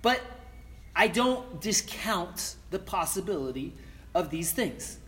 But 0.00 0.20
I 0.96 1.08
don't 1.08 1.60
discount 1.60 2.56
the 2.70 2.78
possibility 2.78 3.72
of 4.14 4.30
these 4.30 4.52
things. 4.52 4.98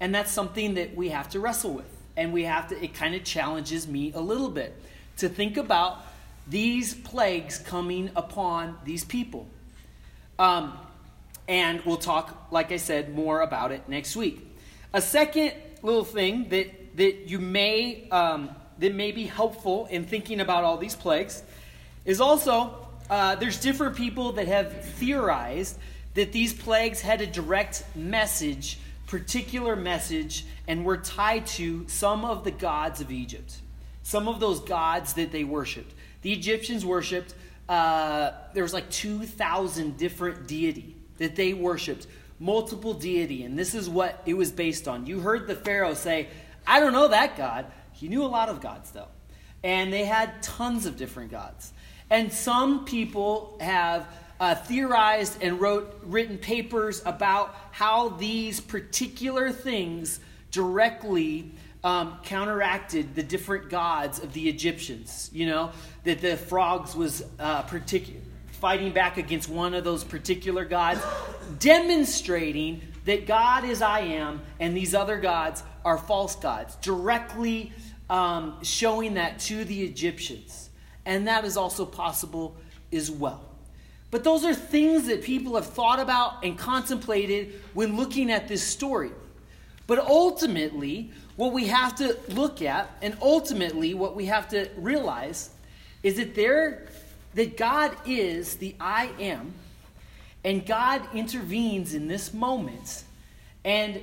And 0.00 0.14
that's 0.14 0.32
something 0.32 0.74
that 0.74 0.96
we 0.96 1.10
have 1.10 1.28
to 1.30 1.40
wrestle 1.40 1.72
with. 1.74 1.86
And 2.16 2.32
we 2.32 2.44
have 2.44 2.68
to, 2.68 2.82
it 2.82 2.94
kind 2.94 3.14
of 3.14 3.24
challenges 3.24 3.86
me 3.86 4.12
a 4.14 4.20
little 4.20 4.50
bit 4.50 4.74
to 5.18 5.28
think 5.28 5.56
about 5.56 6.04
these 6.46 6.94
plagues 6.94 7.58
coming 7.58 8.10
upon 8.16 8.76
these 8.84 9.04
people. 9.04 9.46
Um, 10.38 10.76
and 11.48 11.80
we'll 11.84 11.96
talk, 11.96 12.48
like 12.50 12.72
I 12.72 12.76
said, 12.76 13.14
more 13.14 13.40
about 13.40 13.72
it 13.72 13.88
next 13.88 14.16
week. 14.16 14.46
A 14.92 15.00
second 15.00 15.52
little 15.82 16.04
thing 16.04 16.48
that, 16.50 16.96
that 16.96 17.28
you 17.28 17.38
may 17.38 18.08
um, 18.10 18.50
that 18.78 18.94
may 18.94 19.12
be 19.12 19.24
helpful 19.24 19.86
in 19.86 20.04
thinking 20.04 20.40
about 20.40 20.64
all 20.64 20.76
these 20.76 20.96
plagues 20.96 21.42
is 22.04 22.20
also 22.20 22.88
uh, 23.10 23.36
there's 23.36 23.60
different 23.60 23.96
people 23.96 24.32
that 24.32 24.48
have 24.48 24.84
theorized 24.94 25.78
that 26.14 26.32
these 26.32 26.52
plagues 26.52 27.00
had 27.00 27.20
a 27.20 27.26
direct 27.26 27.84
message, 27.94 28.78
particular 29.06 29.76
message, 29.76 30.44
and 30.66 30.84
were 30.84 30.96
tied 30.96 31.46
to 31.46 31.86
some 31.88 32.24
of 32.24 32.44
the 32.44 32.50
gods 32.50 33.00
of 33.00 33.10
Egypt, 33.10 33.60
some 34.02 34.28
of 34.28 34.40
those 34.40 34.60
gods 34.60 35.14
that 35.14 35.32
they 35.32 35.44
worshipped. 35.44 35.94
The 36.22 36.32
Egyptians 36.32 36.84
worshipped, 36.84 37.34
uh, 37.68 38.32
there 38.52 38.62
was 38.62 38.74
like 38.74 38.90
2,000 38.90 39.96
different 39.96 40.46
deity 40.46 40.96
that 41.22 41.36
they 41.36 41.54
worshipped, 41.54 42.06
multiple 42.38 42.94
deity, 42.94 43.44
and 43.44 43.58
this 43.58 43.74
is 43.74 43.88
what 43.88 44.20
it 44.26 44.34
was 44.34 44.50
based 44.50 44.88
on. 44.88 45.06
You 45.06 45.20
heard 45.20 45.46
the 45.46 45.54
Pharaoh 45.54 45.94
say, 45.94 46.28
I 46.66 46.80
don't 46.80 46.92
know 46.92 47.08
that 47.08 47.36
God. 47.36 47.66
He 47.92 48.08
knew 48.08 48.24
a 48.24 48.26
lot 48.26 48.48
of 48.48 48.60
gods, 48.60 48.90
though. 48.90 49.08
And 49.62 49.92
they 49.92 50.04
had 50.04 50.42
tons 50.42 50.86
of 50.86 50.96
different 50.96 51.30
gods. 51.30 51.72
And 52.10 52.32
some 52.32 52.84
people 52.84 53.56
have 53.60 54.06
uh, 54.40 54.56
theorized 54.56 55.40
and 55.40 55.60
wrote 55.60 56.00
written 56.02 56.36
papers 56.36 57.00
about 57.06 57.54
how 57.70 58.08
these 58.08 58.60
particular 58.60 59.52
things 59.52 60.18
directly 60.50 61.52
um, 61.84 62.18
counteracted 62.24 63.14
the 63.14 63.22
different 63.22 63.70
gods 63.70 64.18
of 64.18 64.32
the 64.32 64.48
Egyptians. 64.48 65.30
You 65.32 65.46
know 65.46 65.70
that 66.02 66.20
the 66.20 66.36
frogs 66.36 66.94
was 66.96 67.24
uh, 67.38 67.62
particular 67.62 68.20
fighting 68.62 68.92
back 68.92 69.16
against 69.16 69.48
one 69.48 69.74
of 69.74 69.82
those 69.82 70.04
particular 70.04 70.64
gods, 70.64 71.00
demonstrating 71.58 72.80
that 73.04 73.26
God 73.26 73.64
is 73.64 73.82
I 73.82 74.02
am 74.02 74.40
and 74.60 74.76
these 74.76 74.94
other 74.94 75.18
gods 75.18 75.64
are 75.84 75.98
false 75.98 76.36
gods, 76.36 76.76
directly 76.76 77.72
um, 78.08 78.62
showing 78.62 79.14
that 79.14 79.40
to 79.40 79.64
the 79.64 79.82
Egyptians. 79.82 80.70
And 81.04 81.26
that 81.26 81.44
is 81.44 81.56
also 81.56 81.84
possible 81.84 82.56
as 82.92 83.10
well. 83.10 83.42
But 84.12 84.22
those 84.22 84.44
are 84.44 84.54
things 84.54 85.08
that 85.08 85.24
people 85.24 85.56
have 85.56 85.66
thought 85.66 85.98
about 85.98 86.44
and 86.44 86.56
contemplated 86.56 87.60
when 87.74 87.96
looking 87.96 88.30
at 88.30 88.46
this 88.46 88.62
story. 88.62 89.10
But 89.88 89.98
ultimately, 89.98 91.10
what 91.34 91.52
we 91.52 91.66
have 91.66 91.96
to 91.96 92.16
look 92.28 92.62
at, 92.62 92.96
and 93.02 93.16
ultimately 93.20 93.92
what 93.94 94.14
we 94.14 94.26
have 94.26 94.48
to 94.50 94.68
realize, 94.76 95.50
is 96.04 96.14
that 96.18 96.36
there 96.36 96.86
that 97.34 97.56
God 97.56 97.96
is 98.06 98.56
the 98.56 98.74
I 98.80 99.10
am, 99.18 99.54
and 100.44 100.66
God 100.66 101.02
intervenes 101.14 101.94
in 101.94 102.08
this 102.08 102.34
moment, 102.34 103.04
and 103.64 104.00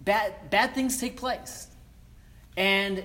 bad, 0.00 0.50
bad 0.50 0.74
things 0.74 1.00
take 1.00 1.16
place. 1.16 1.68
And 2.56 3.04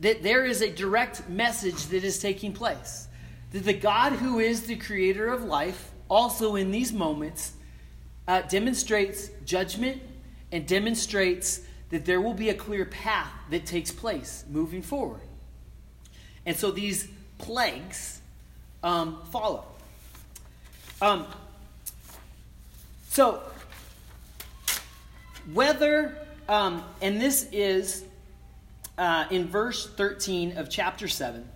that 0.00 0.22
there 0.22 0.44
is 0.44 0.60
a 0.60 0.70
direct 0.70 1.28
message 1.28 1.86
that 1.86 2.04
is 2.04 2.18
taking 2.18 2.52
place. 2.52 3.08
That 3.52 3.64
the 3.64 3.72
God 3.72 4.12
who 4.12 4.40
is 4.40 4.62
the 4.66 4.76
creator 4.76 5.28
of 5.28 5.44
life, 5.44 5.92
also 6.10 6.56
in 6.56 6.70
these 6.70 6.92
moments, 6.92 7.52
uh, 8.26 8.42
demonstrates 8.42 9.30
judgment 9.44 10.02
and 10.50 10.66
demonstrates 10.66 11.60
that 11.90 12.04
there 12.04 12.20
will 12.20 12.34
be 12.34 12.48
a 12.48 12.54
clear 12.54 12.84
path 12.84 13.30
that 13.50 13.66
takes 13.66 13.90
place 13.90 14.44
moving 14.50 14.82
forward. 14.82 15.20
And 16.44 16.56
so 16.56 16.70
these 16.70 17.08
plagues 17.38 18.20
um, 18.84 19.18
follow. 19.32 19.64
Um, 21.02 21.26
so, 23.08 23.42
whether, 25.52 26.16
um, 26.48 26.84
and 27.02 27.20
this 27.20 27.48
is 27.50 28.04
uh, 28.98 29.24
in 29.30 29.48
verse 29.48 29.88
13 29.88 30.56
of 30.58 30.70
chapter 30.70 31.08
7, 31.08 31.48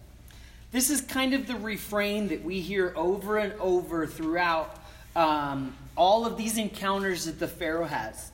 this 0.73 0.91
is 0.91 1.01
kind 1.01 1.35
of 1.35 1.47
the 1.47 1.57
refrain 1.57 2.29
that 2.29 2.43
we 2.43 2.61
hear 2.61 2.93
over 2.97 3.39
and 3.39 3.53
over 3.61 4.07
throughout 4.07 4.77
um, 5.15 5.75
all 5.97 6.27
of 6.27 6.37
these 6.37 6.59
encounters 6.59 7.27
that 7.27 7.39
the 7.39 7.49
Pharaoh 7.49 7.87
has. 7.87 8.33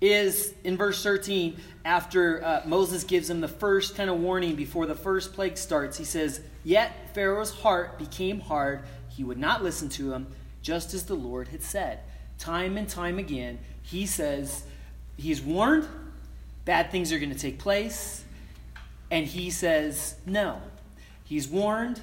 Is 0.00 0.52
in 0.62 0.76
verse 0.76 1.02
13, 1.02 1.56
after 1.86 2.44
uh, 2.44 2.62
Moses 2.66 3.02
gives 3.02 3.30
him 3.30 3.40
the 3.40 3.48
first 3.48 3.96
kind 3.96 4.10
of 4.10 4.20
warning 4.20 4.54
before 4.54 4.84
the 4.84 4.94
first 4.94 5.32
plague 5.32 5.56
starts, 5.56 5.96
he 5.96 6.04
says, 6.04 6.42
Yet 6.64 7.14
Pharaoh's 7.14 7.50
heart 7.50 7.98
became 7.98 8.40
hard. 8.40 8.82
He 9.08 9.24
would 9.24 9.38
not 9.38 9.62
listen 9.62 9.88
to 9.90 10.12
him, 10.12 10.26
just 10.60 10.92
as 10.92 11.04
the 11.04 11.14
Lord 11.14 11.48
had 11.48 11.62
said. 11.62 12.00
Time 12.38 12.76
and 12.76 12.86
time 12.86 13.18
again, 13.18 13.58
he 13.82 14.04
says, 14.04 14.64
He's 15.16 15.40
warned, 15.40 15.88
bad 16.66 16.90
things 16.90 17.10
are 17.10 17.18
going 17.18 17.32
to 17.32 17.38
take 17.38 17.58
place. 17.58 18.24
And 19.10 19.26
he 19.26 19.48
says, 19.48 20.16
No. 20.26 20.60
He's 21.24 21.48
warned, 21.48 22.00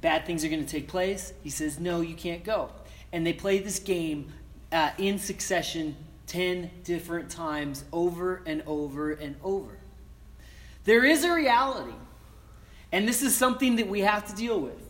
bad 0.00 0.26
things 0.26 0.44
are 0.44 0.48
going 0.48 0.64
to 0.64 0.70
take 0.70 0.86
place. 0.86 1.32
He 1.42 1.50
says, 1.50 1.80
No, 1.80 2.02
you 2.02 2.14
can't 2.14 2.44
go. 2.44 2.70
And 3.12 3.26
they 3.26 3.32
play 3.32 3.58
this 3.58 3.80
game 3.80 4.32
uh, 4.70 4.90
in 4.98 5.18
succession 5.18 5.96
10 6.26 6.70
different 6.84 7.30
times 7.30 7.84
over 7.92 8.42
and 8.46 8.62
over 8.66 9.12
and 9.12 9.36
over. 9.42 9.78
There 10.84 11.04
is 11.04 11.24
a 11.24 11.32
reality 11.32 11.94
and 12.92 13.06
this 13.06 13.22
is 13.22 13.34
something 13.34 13.76
that 13.76 13.88
we 13.88 14.00
have 14.00 14.26
to 14.28 14.34
deal 14.34 14.60
with. 14.60 14.80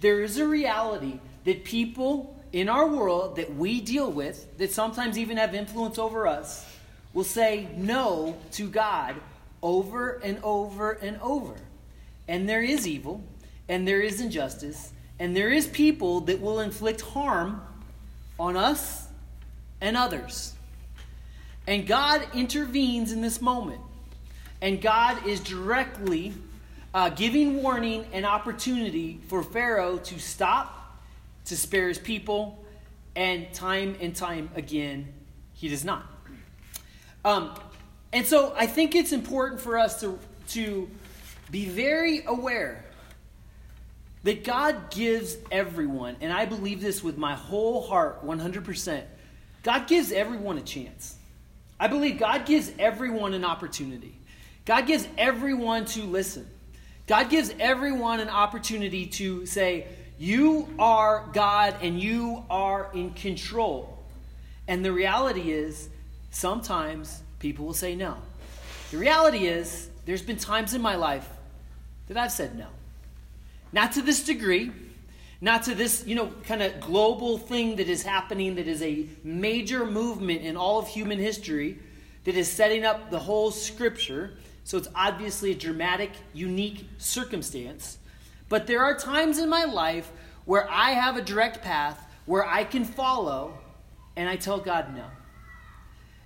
There 0.00 0.22
is 0.22 0.38
a 0.38 0.46
reality 0.46 1.20
that 1.44 1.64
people 1.64 2.36
in 2.52 2.68
our 2.68 2.86
world 2.86 3.36
that 3.36 3.54
we 3.54 3.80
deal 3.80 4.10
with, 4.10 4.56
that 4.58 4.72
sometimes 4.72 5.18
even 5.18 5.36
have 5.36 5.54
influence 5.54 5.98
over 5.98 6.26
us, 6.26 6.66
will 7.12 7.24
say 7.24 7.68
no 7.76 8.36
to 8.52 8.68
God 8.68 9.16
over 9.62 10.12
and 10.24 10.38
over 10.42 10.92
and 10.92 11.20
over. 11.20 11.54
And 12.28 12.48
there 12.48 12.62
is 12.62 12.86
evil, 12.86 13.22
and 13.68 13.86
there 13.86 14.00
is 14.00 14.20
injustice, 14.20 14.92
and 15.18 15.36
there 15.36 15.50
is 15.50 15.66
people 15.66 16.20
that 16.22 16.40
will 16.40 16.60
inflict 16.60 17.00
harm 17.00 17.62
on 18.38 18.56
us 18.56 19.06
and 19.80 19.96
others. 19.96 20.54
And 21.66 21.86
God 21.86 22.26
intervenes 22.34 23.12
in 23.12 23.20
this 23.20 23.40
moment. 23.40 23.80
And 24.60 24.80
God 24.80 25.26
is 25.26 25.40
directly 25.40 26.34
uh, 26.92 27.08
giving 27.10 27.62
warning 27.62 28.04
and 28.12 28.26
opportunity 28.26 29.20
for 29.28 29.42
Pharaoh 29.42 29.98
to 29.98 30.18
stop, 30.18 30.98
to 31.46 31.56
spare 31.56 31.88
his 31.88 31.98
people, 31.98 32.64
and 33.16 33.52
time 33.52 33.96
and 34.00 34.14
time 34.14 34.50
again, 34.54 35.12
he 35.54 35.68
does 35.68 35.84
not. 35.84 36.06
Um, 37.24 37.54
and 38.12 38.26
so 38.26 38.54
I 38.56 38.66
think 38.66 38.94
it's 38.94 39.12
important 39.12 39.60
for 39.60 39.78
us 39.78 40.00
to, 40.00 40.18
to 40.48 40.88
be 41.50 41.66
very 41.66 42.24
aware 42.24 42.84
that 44.22 44.44
God 44.44 44.90
gives 44.90 45.36
everyone, 45.50 46.16
and 46.20 46.32
I 46.32 46.44
believe 46.44 46.80
this 46.80 47.02
with 47.02 47.16
my 47.16 47.34
whole 47.34 47.82
heart, 47.86 48.24
100%. 48.24 49.02
God 49.62 49.86
gives 49.86 50.12
everyone 50.12 50.58
a 50.58 50.62
chance. 50.62 51.16
I 51.80 51.88
believe 51.88 52.18
God 52.18 52.44
gives 52.44 52.70
everyone 52.78 53.32
an 53.32 53.42
opportunity. 53.44 54.14
God 54.66 54.86
gives 54.86 55.08
everyone 55.16 55.86
to 55.86 56.02
listen. 56.02 56.46
God 57.06 57.30
gives 57.30 57.52
everyone 57.58 58.20
an 58.20 58.28
opportunity 58.28 59.06
to 59.06 59.46
say, 59.46 59.88
You 60.18 60.68
are 60.78 61.26
God 61.32 61.76
and 61.80 61.98
you 61.98 62.44
are 62.50 62.90
in 62.92 63.14
control. 63.14 63.98
And 64.68 64.84
the 64.84 64.92
reality 64.92 65.50
is, 65.50 65.88
sometimes 66.30 67.22
people 67.38 67.64
will 67.64 67.74
say 67.74 67.96
no. 67.96 68.18
The 68.90 68.98
reality 68.98 69.46
is, 69.46 69.88
there's 70.04 70.22
been 70.22 70.36
times 70.36 70.74
in 70.74 70.82
my 70.82 70.96
life 70.96 71.28
that 72.08 72.18
I've 72.18 72.30
said 72.30 72.58
no. 72.58 72.66
Not 73.72 73.92
to 73.92 74.02
this 74.02 74.22
degree, 74.22 74.70
not 75.40 75.62
to 75.64 75.74
this, 75.74 76.06
you 76.06 76.14
know, 76.14 76.32
kind 76.44 76.62
of 76.62 76.80
global 76.80 77.38
thing 77.38 77.76
that 77.76 77.88
is 77.88 78.02
happening 78.02 78.56
that 78.56 78.68
is 78.68 78.82
a 78.82 79.06
major 79.24 79.86
movement 79.86 80.42
in 80.42 80.56
all 80.56 80.78
of 80.78 80.88
human 80.88 81.18
history 81.18 81.78
that 82.24 82.34
is 82.34 82.50
setting 82.50 82.84
up 82.84 83.10
the 83.10 83.18
whole 83.18 83.50
scripture. 83.50 84.34
So 84.64 84.76
it's 84.76 84.88
obviously 84.94 85.52
a 85.52 85.54
dramatic, 85.54 86.10
unique 86.34 86.86
circumstance. 86.98 87.98
But 88.48 88.66
there 88.66 88.82
are 88.82 88.98
times 88.98 89.38
in 89.38 89.48
my 89.48 89.64
life 89.64 90.12
where 90.44 90.68
I 90.70 90.90
have 90.90 91.16
a 91.16 91.22
direct 91.22 91.62
path 91.62 92.06
where 92.26 92.46
I 92.46 92.64
can 92.64 92.84
follow 92.84 93.58
and 94.16 94.28
I 94.28 94.36
tell 94.36 94.58
God 94.58 94.94
no. 94.94 95.04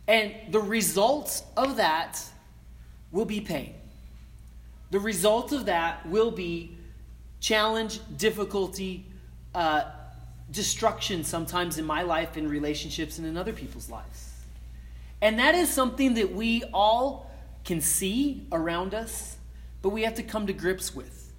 And 0.09 0.35
the 0.51 0.61
results 0.61 1.45
of 1.57 1.77
that 1.77 2.21
will 3.13 3.25
be 3.25 3.41
pain. 3.41 3.75
The 4.91 5.01
result 5.01 5.53
of 5.53 5.67
that 5.67 6.07
will 6.09 6.31
be 6.31 6.77
challenge, 7.45 8.01
difficulty, 8.17 9.05
uh, 9.55 9.85
destruction 10.51 11.23
sometimes 11.23 11.77
in 11.77 11.85
my 11.85 12.01
life, 12.01 12.39
in 12.39 12.49
relationships, 12.49 13.19
and 13.19 13.27
in 13.27 13.37
other 13.37 13.53
people's 13.53 13.91
lives. 13.91 14.33
And 15.21 15.39
that 15.39 15.55
is 15.55 15.69
something 15.69 16.15
that 16.15 16.33
we 16.33 16.65
all 16.73 17.31
can 17.67 17.83
see 17.83 18.47
around 18.51 18.95
us, 18.95 19.37
but 19.83 19.91
we 19.91 20.05
have 20.05 20.15
to 20.15 20.23
come 20.23 20.47
to 20.47 20.55
grips 20.55 20.95
with. 20.95 21.35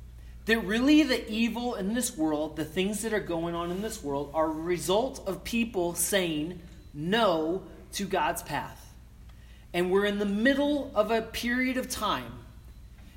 That 0.46 0.60
really 0.60 1.02
the 1.02 1.28
evil 1.28 1.74
in 1.74 1.96
this 1.96 2.16
world, 2.16 2.56
the 2.56 2.66
things 2.66 3.02
that 3.02 3.12
are 3.12 3.20
going 3.20 3.56
on 3.56 3.72
in 3.72 3.82
this 3.82 4.04
world, 4.04 4.30
are 4.36 4.46
a 4.46 4.50
result 4.54 5.28
of 5.28 5.44
people 5.44 5.96
saying 5.96 6.62
no 6.94 7.64
to 7.94 8.06
God's 8.06 8.44
path. 8.44 8.94
And 9.74 9.90
we're 9.90 10.06
in 10.06 10.20
the 10.20 10.26
middle 10.26 10.92
of 10.94 11.10
a 11.10 11.24
period 11.24 11.78
of 11.78 11.90
time 11.90 12.32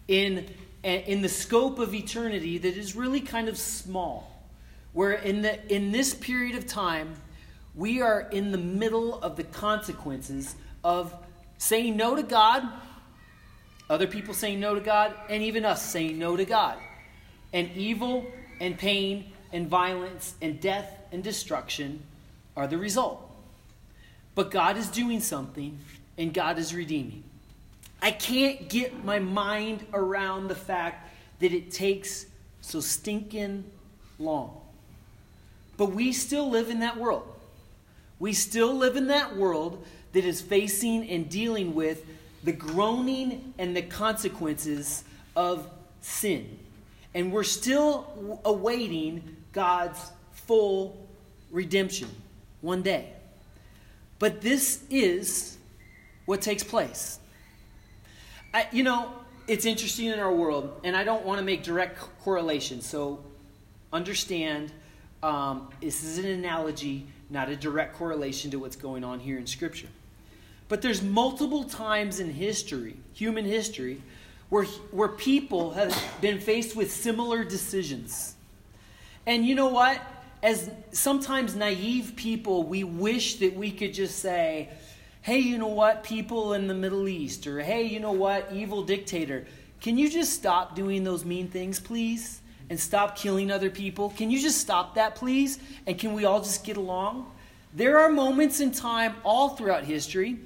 in, 0.07 0.47
in 0.83 1.23
the 1.23 1.29
scope 1.29 1.79
of 1.79 1.95
eternity 1.95 2.59
that 2.59 2.77
is 2.77 2.95
really 2.95 3.21
kind 3.21 3.49
of 3.49 3.59
small. 3.59 4.33
Where 4.93 5.13
in, 5.13 5.43
the, 5.43 5.75
in 5.75 5.93
this 5.93 6.15
period 6.15 6.57
of 6.57 6.67
time, 6.67 7.15
we 7.75 8.01
are 8.01 8.29
in 8.33 8.53
the 8.53 8.59
middle 8.59 9.21
of 9.21 9.37
the 9.37 9.45
consequences 9.45 10.57
of 10.83 11.15
saying 11.59 11.97
no 11.97 12.17
to 12.17 12.23
God, 12.23 12.63
other 13.91 14.07
people 14.07 14.35
saying 14.35 14.61
no 14.61 14.75
to 14.75 14.81
God, 14.81 15.15
and 15.29 15.43
even 15.43 15.65
us 15.65 15.85
saying 15.85 16.19
no 16.19 16.37
to 16.37 16.45
God. 16.45 16.79
And 17.53 17.71
evil 17.77 18.27
and 18.61 18.79
pain 18.79 19.33
and 19.53 19.69
violence 19.69 20.35
and 20.43 20.61
death 20.61 20.99
and 21.13 21.23
destruction 21.23 22.03
are 22.57 22.67
the 22.67 22.79
result. 22.79 23.25
But 24.35 24.51
God 24.51 24.77
is 24.77 24.89
doing 24.89 25.21
something 25.21 25.79
and 26.17 26.35
God 26.35 26.59
is 26.59 26.75
redeeming. 26.75 27.25
I 28.01 28.11
can't 28.11 28.69
get 28.69 29.05
my 29.05 29.19
mind 29.19 29.85
around 29.93 30.49
the 30.49 30.55
fact 30.55 31.11
that 31.41 31.53
it 31.53 31.71
takes 31.71 32.27
so 32.61 32.81
stinking 32.81 33.65
long. 34.19 34.61
But 35.77 35.93
we 35.93 36.13
still 36.13 36.51
live 36.51 36.71
in 36.71 36.81
that 36.81 36.97
world. 36.97 37.27
We 38.19 38.33
still 38.33 38.75
live 38.75 38.97
in 38.97 39.07
that 39.09 39.37
world 39.37 39.85
that 40.13 40.25
is 40.25 40.41
facing 40.41 41.09
and 41.09 41.29
dealing 41.29 41.75
with 41.75 42.05
the 42.45 42.53
groaning 42.53 43.55
and 43.59 43.77
the 43.77 43.83
consequences 43.83 45.05
of 45.37 45.69
sin. 46.01 46.59
And 47.15 47.33
we're 47.33 47.45
still 47.45 48.41
awaiting 48.45 49.37
God's 49.53 50.11
full 50.33 51.09
redemption 51.51 52.09
one 52.61 52.83
day. 52.83 53.13
But 54.19 54.41
this 54.41 54.83
is 54.91 55.59
what 56.27 56.43
takes 56.43 56.65
place. 56.65 57.19
I, 58.53 58.67
you 58.73 58.83
know, 58.83 59.13
it's 59.47 59.67
interesting 59.67 60.07
in 60.07 60.19
our 60.19 60.33
world, 60.33 60.81
and 60.85 60.97
I 60.97 61.05
don't 61.05 61.25
want 61.25 61.39
to 61.39 61.45
make 61.45 61.63
direct 61.63 61.99
correlations. 62.23 62.87
So 62.87 63.23
understand 63.93 64.73
um, 65.23 65.69
this 65.81 66.03
is 66.03 66.19
an 66.19 66.27
analogy, 66.27 67.07
not 67.31 67.49
a 67.49 67.57
direct 67.57 67.97
correlation 67.97 68.51
to 68.53 68.59
what's 68.59 68.77
going 68.77 69.05
on 69.05 69.21
here 69.21 69.39
in 69.39 69.47
Scripture. 69.47 69.89
But 70.69 70.83
there's 70.83 71.03
multiple 71.03 71.65
times 71.65 72.21
in 72.21 72.31
history, 72.33 72.97
human 73.15 73.45
history, 73.45 74.03
where, 74.49 74.65
where 74.93 75.09
people 75.09 75.73
have 75.73 75.97
been 76.21 76.41
faced 76.41 76.77
with 76.77 76.91
similar 76.91 77.45
decisions. 77.45 78.35
And 79.27 79.45
you 79.45 79.55
know 79.55 79.69
what? 79.69 80.01
As 80.43 80.71
sometimes 80.93 81.55
naive 81.55 82.15
people, 82.17 82.63
we 82.63 82.85
wish 82.85 83.37
that 83.37 83.55
we 83.55 83.71
could 83.71 83.93
just 83.93 84.21
say, 84.21 84.71
hey, 85.23 85.39
you 85.39 85.59
know 85.59 85.69
what, 85.69 86.03
people 86.03 86.55
in 86.55 86.67
the 86.67 86.75
Middle 86.75 87.09
East, 87.09 87.47
or 87.47 87.61
hey, 87.61 87.85
you 87.85 88.01
know 88.01 88.13
what, 88.13 88.49
evil 88.53 88.83
dictator, 88.83 89.47
can 89.81 89.97
you 89.97 90.09
just 90.11 90.33
stop 90.33 90.75
doing 90.75 91.05
those 91.05 91.25
mean 91.25 91.49
things, 91.49 91.79
please? 91.79 92.41
And 92.71 92.79
stop 92.79 93.17
killing 93.17 93.51
other 93.51 93.71
people? 93.71 94.11
Can 94.11 94.31
you 94.31 94.39
just 94.39 94.59
stop 94.59 94.97
that, 94.97 95.15
please? 95.15 95.59
And 95.87 95.99
can 95.99 96.13
we 96.13 96.27
all 96.27 96.43
just 96.43 96.65
get 96.65 96.77
along? 96.77 97.31
There 97.73 97.99
are 97.99 98.11
moments 98.11 98.61
in 98.61 98.73
time 98.73 99.15
all 99.25 99.51
throughout 99.51 99.85
history 99.85 100.39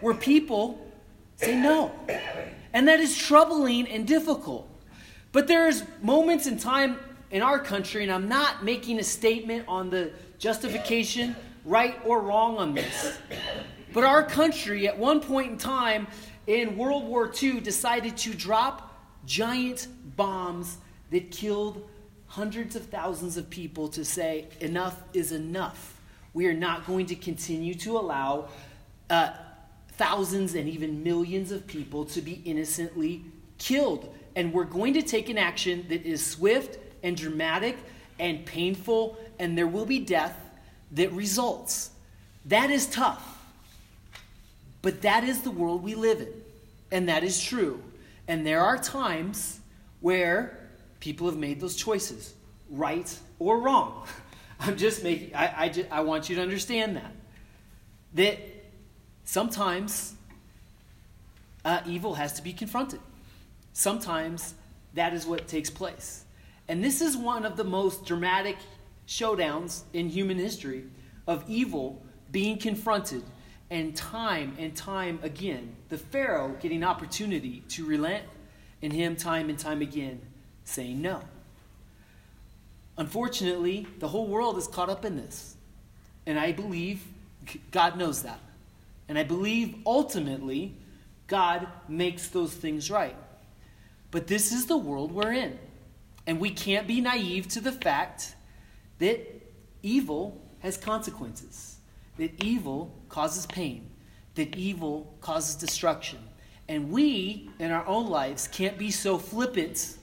where 0.00 0.14
people 0.14 0.84
say 1.36 1.54
no. 1.54 1.92
And 2.72 2.88
that 2.88 2.98
is 2.98 3.16
troubling 3.16 3.86
and 3.88 4.06
difficult. 4.06 4.68
But 5.30 5.46
there's 5.46 5.84
moments 6.02 6.46
in 6.46 6.58
time 6.58 6.98
in 7.30 7.42
our 7.42 7.58
country, 7.58 8.02
and 8.02 8.10
I'm 8.10 8.28
not 8.28 8.64
making 8.64 8.98
a 8.98 9.04
statement 9.04 9.66
on 9.68 9.90
the 9.90 10.12
justification, 10.38 11.36
right 11.64 11.96
or 12.04 12.22
wrong 12.22 12.56
on 12.56 12.74
this. 12.74 13.18
But 13.92 14.04
our 14.04 14.22
country, 14.22 14.86
at 14.86 14.98
one 14.98 15.20
point 15.20 15.52
in 15.52 15.58
time 15.58 16.06
in 16.46 16.76
World 16.76 17.04
War 17.04 17.32
II, 17.42 17.60
decided 17.60 18.16
to 18.18 18.34
drop 18.34 18.94
giant 19.24 19.88
bombs 20.16 20.78
that 21.10 21.30
killed 21.30 21.88
hundreds 22.26 22.76
of 22.76 22.86
thousands 22.86 23.36
of 23.36 23.48
people 23.48 23.88
to 23.88 24.04
say, 24.04 24.46
enough 24.60 25.02
is 25.12 25.32
enough. 25.32 26.00
We 26.34 26.46
are 26.46 26.54
not 26.54 26.86
going 26.86 27.06
to 27.06 27.14
continue 27.14 27.74
to 27.76 27.98
allow 27.98 28.48
uh, 29.08 29.30
thousands 29.92 30.54
and 30.54 30.68
even 30.68 31.02
millions 31.02 31.50
of 31.50 31.66
people 31.66 32.04
to 32.06 32.20
be 32.20 32.42
innocently 32.44 33.24
killed. 33.56 34.14
And 34.36 34.52
we're 34.52 34.64
going 34.64 34.94
to 34.94 35.02
take 35.02 35.28
an 35.30 35.38
action 35.38 35.86
that 35.88 36.04
is 36.04 36.24
swift 36.24 36.78
and 37.02 37.16
dramatic 37.16 37.76
and 38.18 38.44
painful, 38.44 39.16
and 39.38 39.56
there 39.56 39.66
will 39.66 39.86
be 39.86 39.98
death 39.98 40.38
that 40.92 41.12
results. 41.12 41.90
That 42.44 42.70
is 42.70 42.86
tough. 42.86 43.37
But 44.82 45.02
that 45.02 45.24
is 45.24 45.42
the 45.42 45.50
world 45.50 45.82
we 45.82 45.94
live 45.94 46.20
in. 46.20 46.32
And 46.90 47.08
that 47.08 47.24
is 47.24 47.42
true. 47.42 47.82
And 48.26 48.46
there 48.46 48.62
are 48.62 48.78
times 48.78 49.60
where 50.00 50.58
people 51.00 51.26
have 51.26 51.36
made 51.36 51.60
those 51.60 51.76
choices, 51.76 52.34
right 52.70 53.18
or 53.38 53.58
wrong. 53.58 54.06
I'm 54.60 54.76
just 54.76 55.02
making, 55.04 55.34
I, 55.34 55.64
I, 55.64 55.68
just, 55.68 55.90
I 55.90 56.00
want 56.00 56.28
you 56.28 56.36
to 56.36 56.42
understand 56.42 56.96
that. 56.96 57.12
That 58.14 58.38
sometimes 59.24 60.14
uh, 61.64 61.80
evil 61.86 62.14
has 62.14 62.32
to 62.34 62.42
be 62.42 62.52
confronted. 62.52 63.00
Sometimes 63.72 64.54
that 64.94 65.14
is 65.14 65.26
what 65.26 65.46
takes 65.46 65.70
place. 65.70 66.24
And 66.66 66.82
this 66.82 67.00
is 67.00 67.16
one 67.16 67.44
of 67.44 67.56
the 67.56 67.64
most 67.64 68.04
dramatic 68.04 68.56
showdowns 69.06 69.82
in 69.92 70.08
human 70.08 70.38
history 70.38 70.84
of 71.26 71.44
evil 71.48 72.02
being 72.30 72.58
confronted 72.58 73.22
and 73.70 73.94
time 73.94 74.56
and 74.58 74.74
time 74.74 75.18
again, 75.22 75.76
the 75.88 75.98
Pharaoh 75.98 76.56
getting 76.60 76.82
opportunity 76.82 77.62
to 77.68 77.84
relent, 77.84 78.24
and 78.82 78.92
him 78.92 79.16
time 79.16 79.48
and 79.48 79.58
time 79.58 79.82
again 79.82 80.20
saying 80.64 81.00
no. 81.02 81.22
Unfortunately, 82.96 83.86
the 83.98 84.08
whole 84.08 84.26
world 84.26 84.58
is 84.58 84.66
caught 84.66 84.88
up 84.88 85.04
in 85.04 85.16
this. 85.16 85.56
And 86.26 86.38
I 86.38 86.52
believe 86.52 87.04
God 87.70 87.96
knows 87.96 88.22
that. 88.22 88.40
And 89.08 89.18
I 89.18 89.22
believe 89.22 89.76
ultimately 89.86 90.74
God 91.26 91.66
makes 91.88 92.28
those 92.28 92.52
things 92.52 92.90
right. 92.90 93.16
But 94.10 94.26
this 94.26 94.52
is 94.52 94.66
the 94.66 94.76
world 94.76 95.12
we're 95.12 95.32
in. 95.32 95.58
And 96.26 96.40
we 96.40 96.50
can't 96.50 96.86
be 96.86 97.00
naive 97.00 97.48
to 97.48 97.60
the 97.60 97.72
fact 97.72 98.34
that 98.98 99.20
evil 99.82 100.40
has 100.60 100.76
consequences 100.76 101.77
that 102.18 102.44
evil 102.44 102.92
causes 103.08 103.46
pain, 103.46 103.90
that 104.34 104.54
evil 104.56 105.14
causes 105.20 105.54
destruction. 105.54 106.18
And 106.68 106.90
we, 106.90 107.50
in 107.58 107.70
our 107.70 107.86
own 107.86 108.08
lives, 108.08 108.46
can't 108.46 108.76
be 108.76 108.90
so 108.90 109.16
flippant 109.16 109.96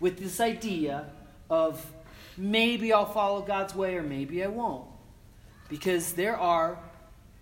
with 0.00 0.18
this 0.18 0.40
idea 0.40 1.06
of 1.48 1.84
maybe 2.36 2.92
I'll 2.92 3.06
follow 3.06 3.42
God's 3.42 3.74
way 3.74 3.94
or 3.96 4.02
maybe 4.02 4.42
I 4.42 4.48
won't. 4.48 4.86
Because 5.68 6.12
there 6.14 6.36
are 6.36 6.78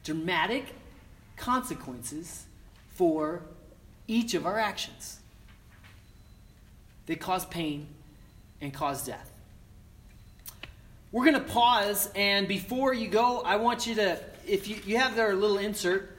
dramatic 0.05 0.74
consequences 1.37 2.47
for 2.89 3.43
each 4.09 4.34
of 4.34 4.47
our 4.47 4.59
actions. 4.59 5.20
They 7.07 7.14
cause 7.14 7.47
pain 7.47 7.87
and 8.61 8.72
cause 8.74 9.07
death. 9.07 9.30
We're 11.17 11.25
going 11.25 11.43
to 11.43 11.51
pause, 11.51 12.11
and 12.14 12.47
before 12.47 12.93
you 12.93 13.09
go, 13.09 13.41
I 13.41 13.57
want 13.57 13.87
you 13.87 13.95
to, 13.95 14.21
if 14.47 14.69
you, 14.69 14.77
you 14.85 14.99
have 14.99 15.17
their 15.17 15.35
little 15.35 15.57
insert, 15.57 16.14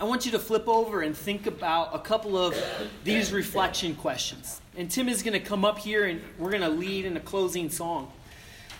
I 0.00 0.04
want 0.04 0.24
you 0.24 0.32
to 0.32 0.38
flip 0.38 0.66
over 0.66 1.02
and 1.02 1.14
think 1.14 1.46
about 1.46 1.94
a 1.94 1.98
couple 1.98 2.38
of 2.38 2.56
these 3.04 3.34
reflection 3.34 3.94
questions. 3.94 4.62
And 4.78 4.90
Tim 4.90 5.10
is 5.10 5.22
going 5.22 5.34
to 5.34 5.46
come 5.46 5.62
up 5.62 5.76
here 5.76 6.06
and 6.06 6.22
we're 6.38 6.48
going 6.48 6.62
to 6.62 6.70
lead 6.70 7.04
in 7.04 7.18
a 7.18 7.20
closing 7.20 7.68
song. 7.68 8.10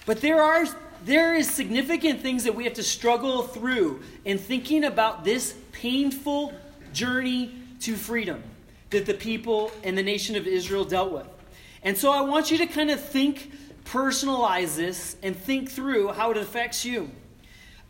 But 0.07 0.23
there 0.23 0.41
are 0.41 0.65
there 1.05 1.35
is 1.35 1.51
significant 1.51 2.23
things 2.23 2.45
that 2.45 2.55
we 2.55 2.65
have 2.65 2.73
to 2.75 2.83
struggle 2.83 3.43
through 3.43 4.01
in 4.25 4.39
thinking 4.39 4.85
about 4.85 5.25
this 5.25 5.55
painful 5.73 6.55
journey 6.95 7.55
to 7.81 7.97
freedom 7.97 8.43
that 8.89 9.05
the 9.05 9.13
people 9.13 9.73
and 9.85 9.99
the 9.99 10.03
nation 10.03 10.37
of 10.37 10.47
Israel 10.47 10.87
dealt 10.87 11.13
with. 11.13 11.27
And 11.83 11.99
so 11.99 12.13
I 12.13 12.23
want 12.23 12.51
you 12.51 12.57
to 12.59 12.67
kind 12.67 12.91
of 12.91 12.99
think, 12.99 13.53
personalize 13.91 14.76
this, 14.76 15.16
and 15.22 15.36
think 15.36 15.70
through 15.70 16.09
how 16.12 16.30
it 16.30 16.36
affects 16.36 16.84
you. 16.84 17.11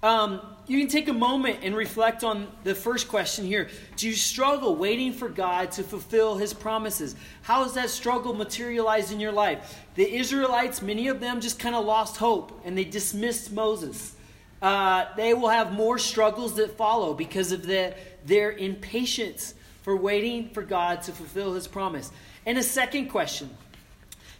Um, 0.03 0.41
you 0.67 0.79
can 0.79 0.89
take 0.89 1.09
a 1.09 1.13
moment 1.13 1.59
and 1.63 1.77
reflect 1.77 2.25
on 2.25 2.49
the 2.65 2.75
first 2.75 3.07
question 3.09 3.45
here. 3.45 3.69
Do 3.97 4.09
you 4.09 4.15
struggle 4.15 4.77
waiting 4.77 5.13
for 5.13 5.29
God 5.29 5.73
to 5.73 5.83
fulfill 5.83 6.39
his 6.39 6.55
promises? 6.55 7.17
How 7.43 7.65
has 7.65 7.75
that 7.75 7.91
struggle 7.91 8.33
materialized 8.33 9.13
in 9.13 9.21
your 9.21 9.33
life? 9.33 9.79
The 9.97 10.11
Israelites, 10.11 10.81
many 10.81 11.09
of 11.09 11.21
them 11.21 11.41
just 11.43 11.59
kind 11.59 11.75
of 11.75 11.85
lost 11.85 12.17
hope 12.17 12.63
and 12.65 12.79
they 12.79 12.85
dismissed 12.85 13.53
Moses. 13.53 14.15
Uh, 14.63 15.05
they 15.17 15.35
will 15.35 15.49
have 15.49 15.73
more 15.73 15.99
struggles 15.99 16.55
that 16.55 16.79
follow 16.79 17.13
because 17.13 17.53
of 17.53 17.67
the, 17.67 17.95
their 18.25 18.53
impatience 18.53 19.55
for 19.83 19.97
waiting 19.97 20.49
for 20.51 20.63
God 20.63 21.03
to 21.03 21.13
fulfill 21.13 21.53
his 21.53 21.67
promise. 21.67 22.11
And 22.47 22.57
a 22.57 22.63
second 22.63 23.09
question 23.09 23.51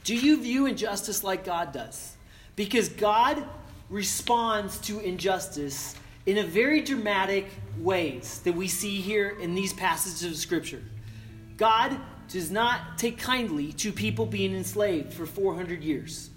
Do 0.05 0.15
you 0.15 0.41
view 0.43 0.67
injustice 0.67 1.23
like 1.23 1.45
God 1.45 1.73
does? 1.73 2.17
Because 2.57 2.89
God 2.89 3.45
responds 3.89 4.79
to 4.79 5.01
injustice 5.01 5.95
in 6.27 6.39
a 6.39 6.45
very 6.45 6.81
dramatic 6.81 7.49
ways 7.79 8.41
that 8.45 8.55
we 8.55 8.69
see 8.69 9.01
here 9.01 9.31
in 9.41 9.55
these 9.55 9.73
passages 9.73 10.25
of 10.25 10.37
scripture. 10.37 10.83
God 11.57 11.99
does 12.29 12.51
not 12.51 12.97
take 12.97 13.19
kindly 13.19 13.73
to 13.73 13.93
people 13.93 14.25
being 14.25 14.55
enslaved 14.55 15.13
for 15.13 15.27
400 15.27 15.83
years. 15.83 16.31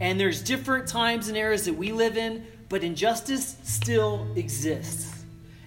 And 0.00 0.18
there's 0.18 0.42
different 0.42 0.86
times 0.86 1.28
and 1.28 1.36
eras 1.36 1.64
that 1.64 1.74
we 1.74 1.92
live 1.92 2.16
in, 2.16 2.46
but 2.68 2.84
injustice 2.84 3.56
still 3.64 4.26
exists. 4.36 5.24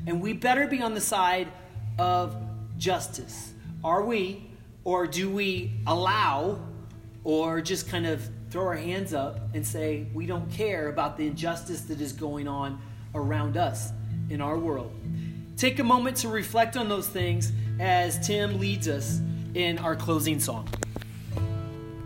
And 0.08 0.22
we 0.22 0.34
better 0.34 0.68
be 0.68 0.82
on 0.82 0.94
the 0.94 1.02
side 1.02 1.48
of 2.00 2.36
justice. 2.78 3.54
Are 3.84 4.04
we, 4.04 4.50
or 4.84 5.08
do 5.08 5.30
we 5.30 5.72
allow, 5.88 6.60
or 7.26 7.60
just 7.60 7.90
kind 7.90 8.06
of 8.06 8.22
throw 8.50 8.68
our 8.68 8.76
hands 8.76 9.14
up 9.14 9.40
and 9.54 9.66
say, 9.66 10.08
we 10.14 10.26
don't 10.26 10.50
care 10.52 10.88
about 10.88 11.18
the 11.18 11.28
injustice 11.28 11.82
that 11.82 12.00
is 12.00 12.14
going 12.14 12.48
on 12.48 12.80
around 13.14 13.58
us 13.58 13.92
in 14.30 14.40
our 14.40 14.58
world. 14.58 14.94
Take 15.58 15.80
a 15.80 15.84
moment 15.84 16.18
to 16.18 16.30
reflect 16.30 16.78
on 16.78 16.88
those 16.88 17.08
things 17.08 17.52
as 17.80 18.26
Tim 18.26 18.60
leads 18.60 18.88
us 18.88 19.20
in 19.56 19.78
our 19.80 19.96
closing 19.96 20.40
song. 20.40 20.70